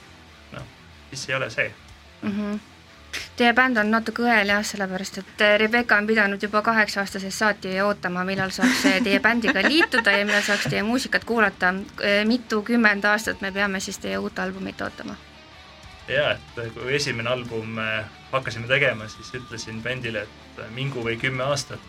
noh, 0.52 0.68
siis 1.10 1.30
ei 1.30 1.36
ole 1.36 1.50
see 1.50 1.72
mm. 2.22 2.30
-hmm 2.30 2.60
Teie 3.36 3.54
bänd 3.54 3.78
on 3.78 3.90
natuke 3.92 4.24
õel 4.26 4.52
jah, 4.52 4.64
sellepärast 4.66 5.18
et 5.22 5.44
äh, 5.44 5.56
Rebecca 5.60 5.98
on 5.98 6.08
pidanud 6.08 6.44
juba 6.44 6.62
kaheksa-aastasest 6.66 7.38
saati 7.44 7.74
ootama, 7.84 8.24
millal 8.28 8.52
saaks 8.56 8.86
äh, 8.90 9.00
teie 9.04 9.20
bändiga 9.24 9.64
liituda 9.66 10.14
ja 10.16 10.26
millal 10.26 10.44
saaks 10.46 10.68
teie 10.72 10.84
muusikat 10.88 11.26
kuulata. 11.28 11.74
Äh, 12.04 12.22
mitukümmend 12.28 13.06
aastat 13.10 13.42
me 13.42 13.52
peame 13.52 13.80
siis 13.80 14.00
teie 14.00 14.18
uut 14.18 14.40
albumit 14.40 14.82
ootama? 14.82 15.18
jaa, 16.12 16.32
et 16.36 16.74
kui 16.76 16.96
esimene 16.96 17.30
album 17.30 17.78
hakkasime 18.32 18.68
tegema, 18.68 19.06
siis 19.08 19.30
ütlesin 19.38 19.78
bändile, 19.84 20.26
et 20.26 20.64
mingu 20.76 21.06
või 21.06 21.16
kümme 21.20 21.46
aastat. 21.46 21.80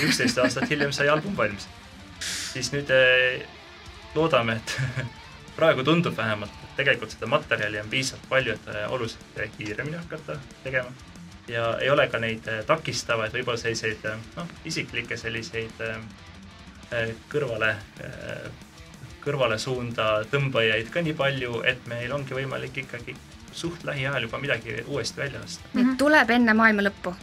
üksteist 0.00 0.38
aastat 0.38 0.70
hiljem 0.70 0.92
sai 0.92 1.08
album 1.12 1.36
valmis. 1.36 1.68
siis 2.52 2.72
nüüd 2.72 2.88
loodame, 4.14 4.56
et 4.56 4.80
praegu 5.56 5.84
tundub 5.84 6.16
vähemalt, 6.16 6.52
et 6.64 6.76
tegelikult 6.76 7.14
seda 7.14 7.28
materjali 7.30 7.80
on 7.80 7.90
piisavalt 7.90 8.28
palju, 8.28 8.54
et 8.54 8.68
äh, 8.72 8.92
oluliselt 8.92 9.40
äh, 9.40 9.50
kiiremini 9.58 9.96
hakata 9.96 10.38
tegema. 10.64 10.90
ja 11.48 11.78
ei 11.78 11.90
ole 11.90 12.08
ka 12.08 12.18
neid 12.18 12.48
äh, 12.50 12.64
takistavaid, 12.66 13.32
võib-olla 13.32 13.60
selliseid 13.60 14.04
noh, 14.36 14.48
isiklikke 14.64 15.16
selliseid 15.16 15.84
kõrvale, 17.30 17.72
kõrvale 19.24 19.58
suunda 19.58 20.24
tõmbajaid 20.30 20.90
ka 20.94 21.02
nii 21.02 21.14
palju, 21.18 21.62
et 21.66 21.86
meil 21.90 22.12
ongi 22.14 22.34
võimalik 22.34 22.78
ikkagi 22.84 23.16
suht 23.56 23.84
lähiajal 23.84 24.28
juba 24.28 24.38
midagi 24.38 24.84
uuesti 24.86 25.20
välja 25.20 25.40
lasta 25.40 25.64
mm. 25.72 25.80
-hmm. 25.80 25.96
tuleb 25.96 26.30
enne 26.30 26.54
maailma 26.54 26.86
lõppu 26.86 27.14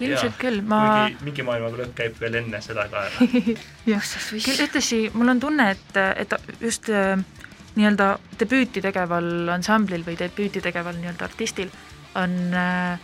ilmselt 0.00 0.36
küll, 0.38 0.60
ma. 0.62 1.08
mingi 1.24 1.42
maailma 1.42 1.70
lõpp 1.76 1.94
käib 1.96 2.20
veel 2.20 2.40
enne 2.42 2.60
seda 2.64 2.88
ka 2.92 3.06
ära 3.08 3.28
jah, 3.92 4.10
küll 4.32 4.64
ühtlasi 4.66 5.00
mul 5.14 5.34
on 5.34 5.40
tunne, 5.40 5.70
et, 5.76 6.00
et 6.16 6.34
just 6.60 6.90
äh, 6.90 7.18
nii-öelda 7.76 8.08
debüüti 8.40 8.82
tegeval 8.84 9.52
ansamblil 9.54 10.04
või 10.06 10.16
debüüti 10.18 10.62
tegeval 10.64 10.96
nii-öelda 11.00 11.28
artistil 11.28 11.70
on, 12.16 12.36
äh, 12.54 12.98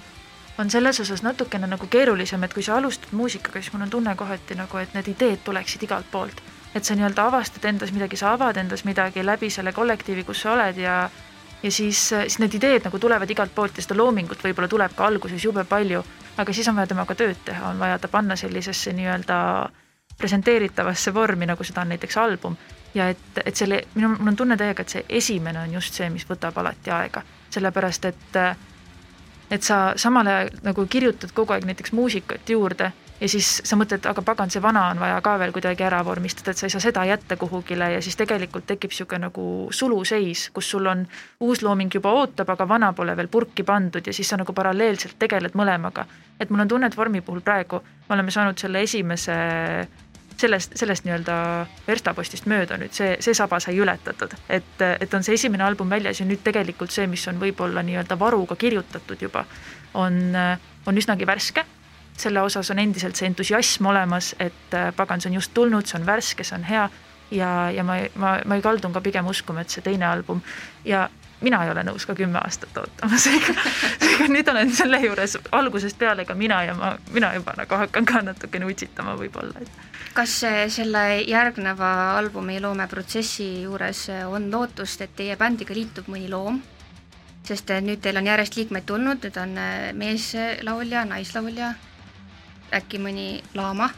on 0.58 0.70
selles 0.70 1.00
osas 1.00 1.22
natukene 1.22 1.66
nagu 1.66 1.86
keerulisem, 1.86 2.42
et 2.44 2.54
kui 2.54 2.62
sa 2.62 2.76
alustad 2.76 3.12
muusikaga, 3.12 3.60
siis 3.60 3.72
mul 3.72 3.86
on 3.86 3.90
tunne 3.90 4.14
kohati 4.16 4.56
nagu, 4.56 4.78
et 4.78 4.94
need 4.94 5.12
ideed 5.12 5.44
tuleksid 5.44 5.82
igalt 5.88 6.10
poolt. 6.10 6.42
et 6.74 6.84
sa 6.84 6.94
nii-öelda 6.96 7.26
avastad 7.28 7.64
endas 7.68 7.90
midagi, 7.92 8.16
sa 8.16 8.30
avad 8.32 8.56
endas 8.56 8.84
midagi 8.88 9.20
läbi 9.20 9.50
selle 9.50 9.74
kollektiivi, 9.76 10.24
kus 10.24 10.40
sa 10.40 10.52
oled 10.52 10.78
ja 10.80 11.10
ja 11.62 11.70
siis, 11.70 12.08
siis 12.08 12.38
need 12.38 12.54
ideed 12.54 12.84
nagu 12.84 12.98
tulevad 12.98 13.30
igalt 13.30 13.54
poolt 13.54 13.76
ja 13.76 13.82
seda 13.84 13.96
loomingut 13.98 14.40
võib-olla 14.42 14.68
tuleb 14.68 14.94
ka 14.96 15.06
alguses 15.06 15.44
jube 15.44 15.64
palju, 15.68 16.00
aga 16.36 16.52
siis 16.52 16.68
on 16.68 16.76
vaja 16.76 16.86
temaga 16.86 17.14
tööd 17.14 17.44
teha, 17.44 17.70
on 17.70 17.78
vaja 17.78 17.98
ta 17.98 18.08
panna 18.08 18.36
sellisesse 18.36 18.92
nii-öelda 18.96 19.38
presenteeritavasse 20.22 21.14
vormi, 21.14 21.48
nagu 21.50 21.66
seda 21.66 21.82
on 21.82 21.92
näiteks 21.94 22.16
album 22.22 22.56
ja 22.94 23.08
et, 23.12 23.40
et 23.44 23.56
selle, 23.56 23.82
minu, 23.94 24.14
mul 24.18 24.32
on 24.32 24.36
tunne 24.36 24.56
täiega, 24.60 24.84
et 24.84 24.96
see 24.96 25.04
esimene 25.20 25.62
on 25.64 25.78
just 25.78 25.96
see, 25.98 26.10
mis 26.12 26.26
võtab 26.28 26.58
alati 26.62 26.92
aega, 26.94 27.24
sellepärast 27.50 28.10
et 28.10 28.42
et 29.52 29.62
sa 29.62 29.92
samal 30.00 30.26
ajal 30.26 30.48
nagu 30.64 30.86
kirjutad 30.88 31.32
kogu 31.36 31.52
aeg 31.52 31.66
näiteks 31.68 31.92
muusikat 31.92 32.48
juurde 32.48 32.92
ja 33.20 33.28
siis 33.28 33.48
sa 33.64 33.76
mõtled, 33.78 34.06
aga 34.08 34.22
pagan, 34.24 34.50
see 34.50 34.62
vana 34.62 34.86
on 34.90 35.00
vaja 35.02 35.18
ka 35.24 35.34
veel 35.38 35.52
kuidagi 35.54 35.84
ära 35.86 36.00
vormistada, 36.06 36.50
et 36.50 36.58
sa 36.58 36.66
ei 36.66 36.72
saa 36.74 36.82
seda 36.82 37.04
jätta 37.06 37.36
kuhugile 37.38 37.90
ja 37.92 38.00
siis 38.02 38.16
tegelikult 38.18 38.66
tekib 38.66 38.90
niisugune 38.90 39.26
nagu 39.28 39.44
suluseis, 39.70 40.48
kus 40.56 40.70
sul 40.72 40.88
on 40.90 41.04
uus 41.40 41.62
looming 41.62 41.92
juba 41.94 42.14
ootab, 42.16 42.50
aga 42.54 42.66
vana 42.68 42.92
pole 42.96 43.16
veel 43.16 43.28
purki 43.28 43.66
pandud 43.68 44.06
ja 44.06 44.14
siis 44.16 44.32
sa 44.32 44.40
nagu 44.40 44.56
paralleelselt 44.56 45.18
tegeled 45.18 45.58
mõlemaga. 45.58 46.06
et 46.40 46.50
mul 46.50 46.64
on 46.64 46.68
tunne, 46.68 46.86
et 46.86 46.96
vormi 46.96 47.20
puhul 47.20 47.40
praegu 47.40 47.82
me 48.08 48.16
oleme 48.16 48.30
saanud 48.30 48.58
selle 48.58 48.82
esimese 48.82 49.36
sellest, 50.40 50.76
sellest 50.78 51.06
nii-öelda 51.06 51.36
verstapostist 51.86 52.46
mööda 52.50 52.78
nüüd 52.80 52.94
see, 52.96 53.16
see 53.20 53.34
saba 53.36 53.60
sai 53.60 53.76
ületatud, 53.80 54.34
et, 54.48 54.82
et 54.82 55.14
on 55.14 55.24
see 55.24 55.36
esimene 55.38 55.64
album 55.66 55.90
väljas 55.90 56.20
ja 56.20 56.26
nüüd 56.28 56.42
tegelikult 56.44 56.94
see, 56.94 57.06
mis 57.10 57.24
on 57.28 57.40
võib-olla 57.42 57.84
nii-öelda 57.86 58.18
varuga 58.18 58.56
kirjutatud 58.56 59.22
juba, 59.22 59.44
on, 59.94 60.20
on 60.86 60.98
üsnagi 60.98 61.26
värske. 61.26 61.64
selle 62.16 62.42
osas 62.42 62.70
on 62.70 62.78
endiselt 62.78 63.16
see 63.16 63.26
entusiasm 63.26 63.86
olemas, 63.86 64.34
et 64.38 64.76
pagan, 64.96 65.20
see 65.20 65.30
on 65.30 65.40
just 65.40 65.54
tulnud, 65.54 65.86
see 65.86 65.98
on 65.98 66.06
värske, 66.06 66.44
see 66.44 66.56
on 66.58 66.64
hea 66.68 66.88
ja, 67.32 67.70
ja 67.70 67.84
ma, 67.84 67.96
ma, 68.14 68.36
ma 68.44 68.60
kaldun 68.60 68.92
ka 68.92 69.00
pigem 69.00 69.26
uskuma, 69.26 69.64
et 69.64 69.72
see 69.72 69.84
teine 69.84 70.06
album 70.06 70.42
ja 70.84 71.08
mina 71.42 71.62
ei 71.64 71.70
ole 71.72 71.84
nõus 71.86 72.06
ka 72.06 72.14
kümme 72.18 72.40
aastat 72.42 72.76
ootama, 72.82 73.18
seega, 73.18 73.54
seega 74.02 74.28
nüüd 74.32 74.48
olen 74.52 74.72
selle 74.74 75.00
juures 75.04 75.38
algusest 75.52 75.98
peale 75.98 76.26
ka 76.28 76.34
mina 76.38 76.62
ja 76.68 76.76
ma, 76.78 76.94
mina 77.12 77.32
juba 77.36 77.56
nagu 77.58 77.80
hakkan 77.84 78.08
ka 78.08 78.22
natukene 78.26 78.68
utsitama 78.70 79.16
võib-olla, 79.20 79.62
et 79.62 80.14
kas 80.16 80.34
selle 80.74 81.04
järgneva 81.24 81.92
albumi 82.18 82.60
loomeprotsessi 82.60 83.48
juures 83.62 84.06
on 84.28 84.50
lootust, 84.52 85.00
et 85.00 85.16
teie 85.16 85.36
bändiga 85.40 85.74
liitub 85.76 86.10
mõni 86.12 86.30
loom? 86.30 86.62
sest 87.46 87.72
nüüd 87.82 87.98
teil 88.02 88.20
on 88.20 88.28
järjest 88.30 88.56
liikmeid 88.56 88.86
tulnud, 88.86 89.24
nüüd 89.24 89.38
on 89.42 89.56
äh, 89.58 89.90
meeslaulja, 89.98 91.04
naislaulja, 91.10 91.74
äkki 92.78 93.02
mõni 93.02 93.28
laama? 93.58 93.90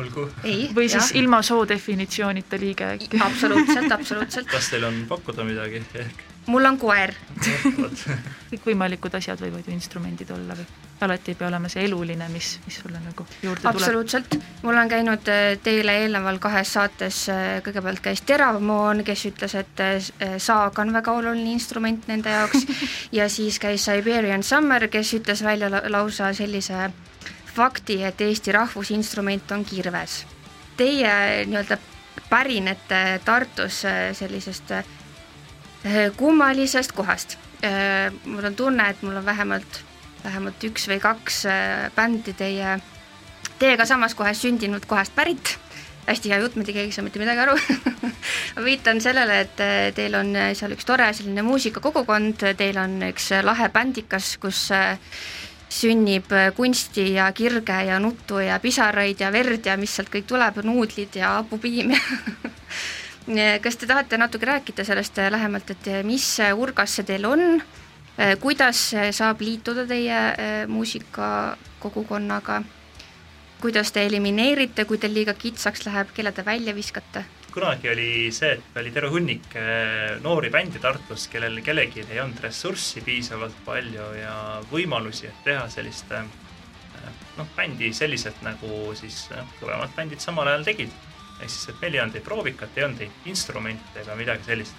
Olgu. 0.00 0.28
või 0.74 0.88
siis 0.88 1.10
jah. 1.10 1.16
ilma 1.22 1.42
soo 1.42 1.64
definitsioonita 1.68 2.60
liige 2.60 2.88
äkki? 2.94 3.20
absoluutselt, 3.20 3.92
absoluutselt. 3.98 4.48
kas 4.50 4.70
teil 4.72 4.88
on 4.90 5.04
pakkuda 5.08 5.46
midagi 5.46 5.82
ehk? 5.94 6.24
mul 6.46 6.64
on 6.68 6.78
koer 6.78 7.14
kõikvõimalikud 8.52 9.14
asjad 9.20 9.40
võivad 9.40 9.68
ju 9.68 9.76
instrumendid 9.76 10.30
olla 10.34 10.56
või 10.58 10.66
alati 11.04 11.32
ei 11.32 11.38
pea 11.38 11.48
olema 11.48 11.68
see 11.68 11.84
eluline, 11.84 12.26
mis, 12.32 12.54
mis 12.66 12.78
sulle 12.82 13.00
nagu 13.02 13.26
juurde 13.42 13.62
tuleb. 13.62 13.74
absoluutselt, 13.74 14.36
mul 14.62 14.78
on 14.80 14.88
käinud 14.88 15.30
äh, 15.32 15.46
teile 15.62 15.96
eelneval 16.02 16.38
kahes 16.42 16.74
saates, 16.76 17.24
äh, 17.32 17.46
kõigepealt 17.66 18.02
käis 18.04 18.22
Teravmoon, 18.26 19.02
kes 19.06 19.24
ütles, 19.30 19.56
et 19.58 19.84
äh, 19.84 20.36
saag 20.38 20.78
on 20.80 20.92
väga 20.94 21.12
oluline 21.12 21.54
instrument 21.54 22.08
nende 22.10 22.32
jaoks 22.32 22.66
ja 23.18 23.28
siis 23.28 23.58
käis 23.62 23.84
Siberian 23.88 24.42
Summer, 24.42 24.88
kes 24.88 25.14
ütles 25.18 25.44
välja 25.44 25.70
lausa 25.90 26.32
sellise 26.36 26.90
fakti, 27.54 28.00
et 28.04 28.20
Eesti 28.20 28.52
rahvusinstrument 28.52 29.50
on 29.56 29.64
kirves. 29.64 30.24
Teie 30.76 31.44
nii-öelda 31.46 31.78
pärinete 32.30 33.20
Tartus 33.24 33.82
sellisest 34.12 34.72
kummalisest 36.16 36.92
kohast. 36.92 37.38
mul 38.24 38.44
on 38.44 38.54
tunne, 38.54 38.88
et 38.90 39.02
mul 39.02 39.16
on 39.16 39.24
vähemalt 39.24 39.84
vähemalt 40.24 40.64
üks 40.64 40.88
või 40.88 41.00
kaks 41.02 41.44
äh, 41.50 41.90
bändi 41.96 42.34
teie, 42.36 42.78
teiega 43.60 43.86
samas 43.88 44.16
kohas 44.16 44.40
sündinud 44.44 44.86
kohast 44.88 45.14
pärit 45.16 45.56
hästi 46.04 46.32
hea 46.32 46.40
jutt, 46.42 46.56
mitte 46.60 46.74
keegi 46.76 46.92
ei 46.92 46.96
saa 46.96 47.04
mitte 47.04 47.20
midagi 47.20 47.44
aru 47.44 47.56
ma 48.56 48.64
viitan 48.64 49.00
sellele, 49.04 49.40
et 49.46 49.62
äh, 49.64 49.88
teil 49.96 50.16
on 50.18 50.34
äh, 50.36 50.52
seal 50.56 50.74
üks 50.76 50.88
tore 50.88 51.10
selline 51.16 51.44
muusikakogukond, 51.46 52.46
teil 52.58 52.80
on 52.80 52.98
üks 53.10 53.30
lahe 53.44 53.70
bändikas, 53.72 54.34
kus 54.42 54.66
sünnib 55.74 56.30
kunsti 56.56 57.12
ja 57.16 57.32
kirge 57.32 57.78
ja 57.88 57.98
nuttu 58.00 58.38
ja 58.38 58.58
pisaraid 58.62 59.20
ja 59.20 59.32
verd 59.34 59.66
ja 59.66 59.76
mis 59.80 59.96
sealt 59.96 60.12
kõik 60.12 60.28
tuleb, 60.30 60.60
nuudlid 60.62 61.16
ja 61.18 61.36
hapupiim 61.40 61.94
ja 63.38 63.58
kas 63.64 63.76
te 63.80 63.86
tahate 63.90 64.18
natuke 64.20 64.46
rääkida 64.46 64.84
sellest 64.86 65.18
lähemalt, 65.30 65.70
et 65.74 65.90
mis 66.06 66.28
urgas 66.54 66.94
see 66.98 67.08
teil 67.08 67.26
on, 67.26 67.62
kuidas 68.40 68.86
saab 69.16 69.42
liituda 69.42 69.86
teie 69.90 70.22
muusikakogukonnaga 70.70 72.62
kuidas 73.64 73.92
te 73.96 74.02
elimineerite, 74.04 74.84
kui 74.84 74.98
teil 75.00 75.14
liiga 75.16 75.32
kitsaks 75.32 75.86
läheb, 75.86 76.10
kelle 76.12 76.32
te 76.36 76.44
välja 76.44 76.74
viskate? 76.76 77.24
Kunagi 77.54 77.88
oli 77.88 78.08
see, 78.34 78.56
et 78.56 78.78
oli 78.80 78.90
terve 78.94 79.12
hunnik 79.14 79.52
eh, 79.58 80.16
noori 80.22 80.50
bändi 80.50 80.80
Tartus, 80.82 81.28
kellel 81.30 81.60
kellelgi 81.62 82.02
ei 82.08 82.18
olnud 82.22 82.40
ressurssi 82.42 83.02
piisavalt 83.06 83.60
palju 83.66 84.08
ja 84.18 84.34
võimalusi, 84.72 85.28
et 85.30 85.44
teha 85.46 85.68
sellist 85.70 86.10
eh, 86.18 86.26
noh, 87.38 87.50
bändi 87.56 87.92
selliselt, 87.94 88.42
nagu 88.46 88.94
siis 88.98 89.28
noh, 89.30 89.54
kõvemad 89.60 89.94
bändid 89.94 90.24
samal 90.24 90.50
ajal 90.50 90.66
tegid. 90.66 90.98
ehk 91.40 91.50
siis, 91.50 91.68
et 91.70 91.80
meil 91.82 91.94
ei 91.94 92.02
olnud 92.02 92.18
ei 92.18 92.26
proovikat, 92.26 92.76
ei 92.76 92.88
olnud 92.88 93.06
ei 93.06 93.10
instrumente 93.30 94.02
ega 94.02 94.18
midagi 94.18 94.50
sellist. 94.50 94.74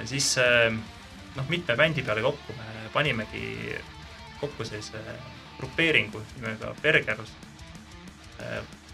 ja 0.00 0.06
siis 0.10 0.34
eh, 0.42 0.68
noh, 1.36 1.48
mitme 1.48 1.78
bändi 1.78 2.02
peale 2.02 2.26
kokku 2.26 2.58
me 2.58 2.88
panimegi 2.92 3.78
kokku 4.40 4.64
sellise 4.66 4.98
grupeeringu 5.58 6.22
nimega 6.36 6.74
Bergerus 6.82 7.30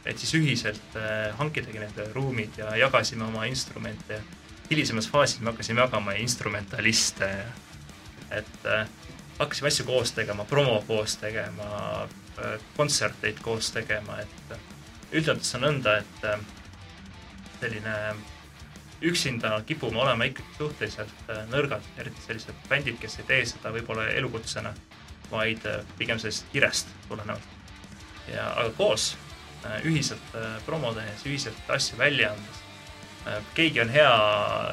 et 0.08 0.18
siis 0.18 0.32
ühiselt 0.38 0.96
äh, 0.96 1.36
hankidagi 1.36 1.82
need 1.82 1.98
ruumid 2.14 2.56
ja 2.56 2.72
jagasime 2.76 3.26
oma 3.28 3.44
instrumente. 3.44 4.22
hilisemas 4.70 5.08
faasis 5.08 5.40
me 5.40 5.50
hakkasime 5.50 5.80
jagama 5.80 6.12
instrumentaliste, 6.12 7.28
et 8.30 8.66
äh, 8.66 8.88
hakkasime 9.38 9.68
asju 9.68 9.86
koos 9.86 10.12
tegema, 10.12 10.44
promo 10.44 10.82
koos 10.86 11.16
tegema, 11.16 11.68
äh, 12.38 12.60
kontserteid 12.76 13.40
koos 13.42 13.70
tegema, 13.72 14.18
et 14.20 14.58
üldjoontes 15.12 15.54
on 15.56 15.64
nõnda, 15.64 15.98
et 15.98 16.26
selline 17.60 17.94
üksinda 19.02 19.62
kipume 19.66 20.00
olema 20.02 20.28
ikkagi 20.28 20.56
suhteliselt 20.58 21.32
nõrgad, 21.48 21.84
eriti 21.96 22.20
sellised 22.26 22.68
bändid, 22.68 22.98
kes 23.00 23.20
ei 23.20 23.28
tee 23.30 23.46
seda 23.46 23.72
võib-olla 23.72 24.08
elukutsena, 24.20 24.74
vaid 25.30 25.64
pigem 25.98 26.20
sellest 26.20 26.44
kirest 26.52 26.92
tulenevalt. 27.08 27.56
ja 28.28 28.52
aga 28.52 28.70
koos 28.76 29.14
ühiselt 29.84 30.34
äh, 30.34 30.58
promo 30.66 30.92
tehes, 30.94 31.24
ühiselt 31.26 31.70
asju 31.70 31.98
välja 31.98 32.32
andes. 32.32 32.62
Äh, 33.26 33.42
keegi 33.54 33.80
on 33.80 33.92
hea 33.92 34.12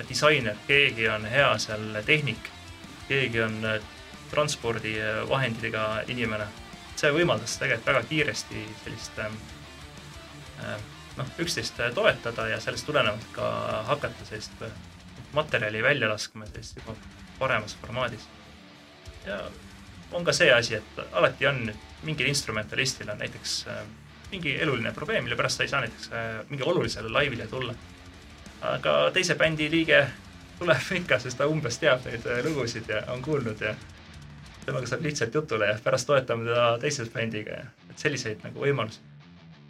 disainer, 0.09 0.57
keegi 0.67 1.09
on 1.09 1.25
hea 1.29 1.49
seal 1.59 2.01
tehnik, 2.05 2.49
keegi 3.07 3.41
on 3.41 3.59
transpordivahenditega 4.31 5.87
inimene. 6.07 6.47
see 6.95 7.11
võimaldas 7.11 7.57
tegelikult 7.59 7.87
väga 7.89 8.01
kiiresti 8.09 8.61
sellist 8.83 9.17
noh, 11.17 11.31
üksteist 11.43 11.81
toetada 11.93 12.45
ja 12.47 12.59
sellest 12.63 12.87
tulenevalt 12.87 13.25
ka 13.35 13.49
hakata 13.89 14.25
sellist 14.25 14.63
materjali 15.35 15.83
välja 15.83 16.07
laskma 16.09 16.47
sellist 16.47 16.79
juba 16.79 16.95
paremas 17.39 17.75
formaadis. 17.81 18.27
ja 19.25 19.41
on 20.11 20.23
ka 20.23 20.33
see 20.33 20.51
asi, 20.53 20.75
et 20.75 20.99
alati 21.11 21.47
on 21.47 21.73
mingil 22.03 22.27
instrumentalistil 22.31 23.09
on 23.09 23.19
näiteks 23.19 23.65
mingi 24.31 24.55
eluline 24.61 24.91
probleem, 24.91 25.23
mille 25.23 25.35
pärast 25.35 25.57
ta 25.57 25.63
ei 25.63 25.71
saa 25.71 25.81
näiteks 25.85 26.11
äh, 26.11 26.45
mingi 26.49 26.63
olulisele 26.63 27.09
laivile 27.09 27.47
tulla. 27.47 27.75
aga 28.61 29.11
teise 29.13 29.35
bändi 29.35 29.69
liige 29.71 30.07
tuleb 30.59 30.91
ikka, 30.99 31.19
sest 31.19 31.37
ta 31.37 31.47
umbes 31.47 31.77
teab 31.79 32.05
neid 32.05 32.25
äh, 32.25 32.43
lugusid 32.45 32.89
ja 32.89 33.03
on 33.13 33.21
kuulnud 33.21 33.61
ja 33.61 33.75
temaga 34.65 34.87
saab 34.87 35.03
lihtsalt 35.05 35.33
jutule 35.33 35.67
ja 35.67 35.79
pärast 35.83 36.07
toetame 36.07 36.47
teda 36.49 36.77
teise 36.81 37.05
bändiga 37.13 37.59
ja 37.59 37.65
et 37.89 37.99
selliseid 37.99 38.41
nagu 38.43 38.65
võimalusi 38.65 39.14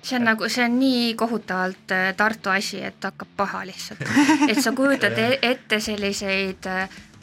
see 0.05 0.19
on 0.19 0.27
nagu, 0.29 0.49
see 0.49 0.65
on 0.65 0.77
nii 0.79 1.13
kohutavalt 1.17 1.91
äh, 1.95 2.11
Tartu 2.17 2.53
asi, 2.53 2.83
et 2.85 3.03
hakkab 3.03 3.31
paha 3.37 3.65
lihtsalt. 3.65 4.05
et 4.51 4.61
sa 4.61 4.73
kujutad 4.77 5.17
e-, 5.17 5.39
ette 5.41 5.79
selliseid 5.81 6.69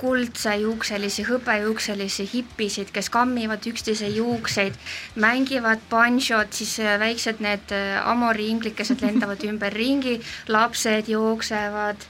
kuldse 0.03 0.57
juukselisi, 0.59 1.23
hõbejuukselisi 1.29 2.27
hippisid, 2.33 2.91
kes 2.95 3.11
kammivad 3.13 3.63
üksteise 3.71 4.09
juukseid, 4.11 4.75
mängivad 5.23 5.85
banjot, 5.91 6.51
siis 6.59 6.75
äh, 6.83 6.97
väiksed 7.01 7.43
need 7.45 7.75
äh, 7.77 8.01
amoriinglikesed 8.11 9.03
lendavad 9.07 9.45
ümberringi, 9.47 10.19
lapsed 10.51 11.11
jooksevad, 11.13 12.09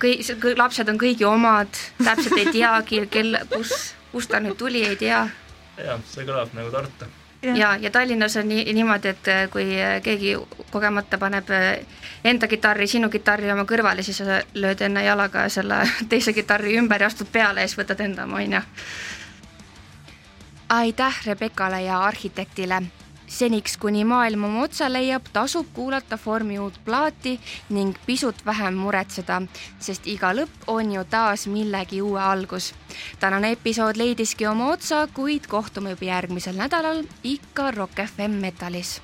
kõik, 0.00 0.24
lapsed 0.56 0.88
on 0.88 1.00
kõigi 1.00 1.28
omad, 1.28 1.82
täpselt 2.00 2.40
ei 2.40 2.48
teagi, 2.54 3.04
kel, 3.12 3.36
kus, 3.52 3.92
kust 4.14 4.32
ta 4.32 4.40
nüüd 4.40 4.56
tuli, 4.60 4.86
ei 4.88 4.96
tea. 5.00 5.26
jah, 5.76 6.00
see 6.08 6.24
kõlab 6.24 6.56
nagu 6.56 6.72
Tartu 6.72 7.12
ja, 7.54 7.76
ja 7.76 7.90
Tallinnas 7.90 8.36
on 8.36 8.48
nii, 8.48 8.72
niimoodi, 8.72 9.08
et 9.08 9.28
äh, 9.28 9.50
kui 9.50 9.66
äh, 9.80 10.00
keegi 10.02 10.36
kogemata 10.70 11.18
paneb 11.18 11.50
äh, 11.50 11.86
enda 12.24 12.48
kitarri 12.48 12.86
sinu 12.86 13.10
kitarri 13.10 13.52
oma 13.52 13.66
kõrvale, 13.68 14.02
siis 14.02 14.22
sa 14.22 14.40
lööd 14.54 14.80
enne 14.80 15.04
jalaga 15.04 15.48
selle 15.48 15.82
teise 16.12 16.32
kitarri 16.32 16.76
ümber 16.78 17.04
ja 17.04 17.12
astud 17.12 17.30
peale 17.32 17.64
ja 17.64 17.68
siis 17.68 17.78
võtad 17.80 18.00
enda 18.04 18.24
oma, 18.24 18.42
on 18.42 18.58
ju. 18.58 18.66
aitäh 20.68 21.24
Rebekale 21.26 21.82
ja 21.82 22.02
arhitektile 22.04 22.82
seniks, 23.26 23.76
kuni 23.76 24.04
maailm 24.04 24.44
oma 24.44 24.64
otsa 24.64 24.88
leiab, 24.92 25.28
tasub 25.32 25.66
kuulata 25.74 26.16
Formi 26.16 26.58
uut 26.58 26.78
plaati 26.84 27.38
ning 27.70 27.96
pisut 28.06 28.44
vähem 28.46 28.74
muretseda, 28.74 29.40
sest 29.78 30.06
iga 30.06 30.34
lõpp 30.34 30.68
on 30.68 30.92
ju 30.92 31.04
taas 31.10 31.46
millegi 31.46 32.02
uue 32.02 32.20
algus. 32.20 32.74
tänane 33.20 33.52
episood 33.52 33.96
leidiski 33.96 34.46
oma 34.46 34.72
otsa, 34.72 35.06
kuid 35.14 35.46
kohtume 35.46 35.90
juba 35.96 36.04
järgmisel 36.04 36.56
nädalal 36.56 37.04
ikka 37.22 37.70
Rock 37.70 38.06
FM 38.06 38.40
Metalis 38.40 39.00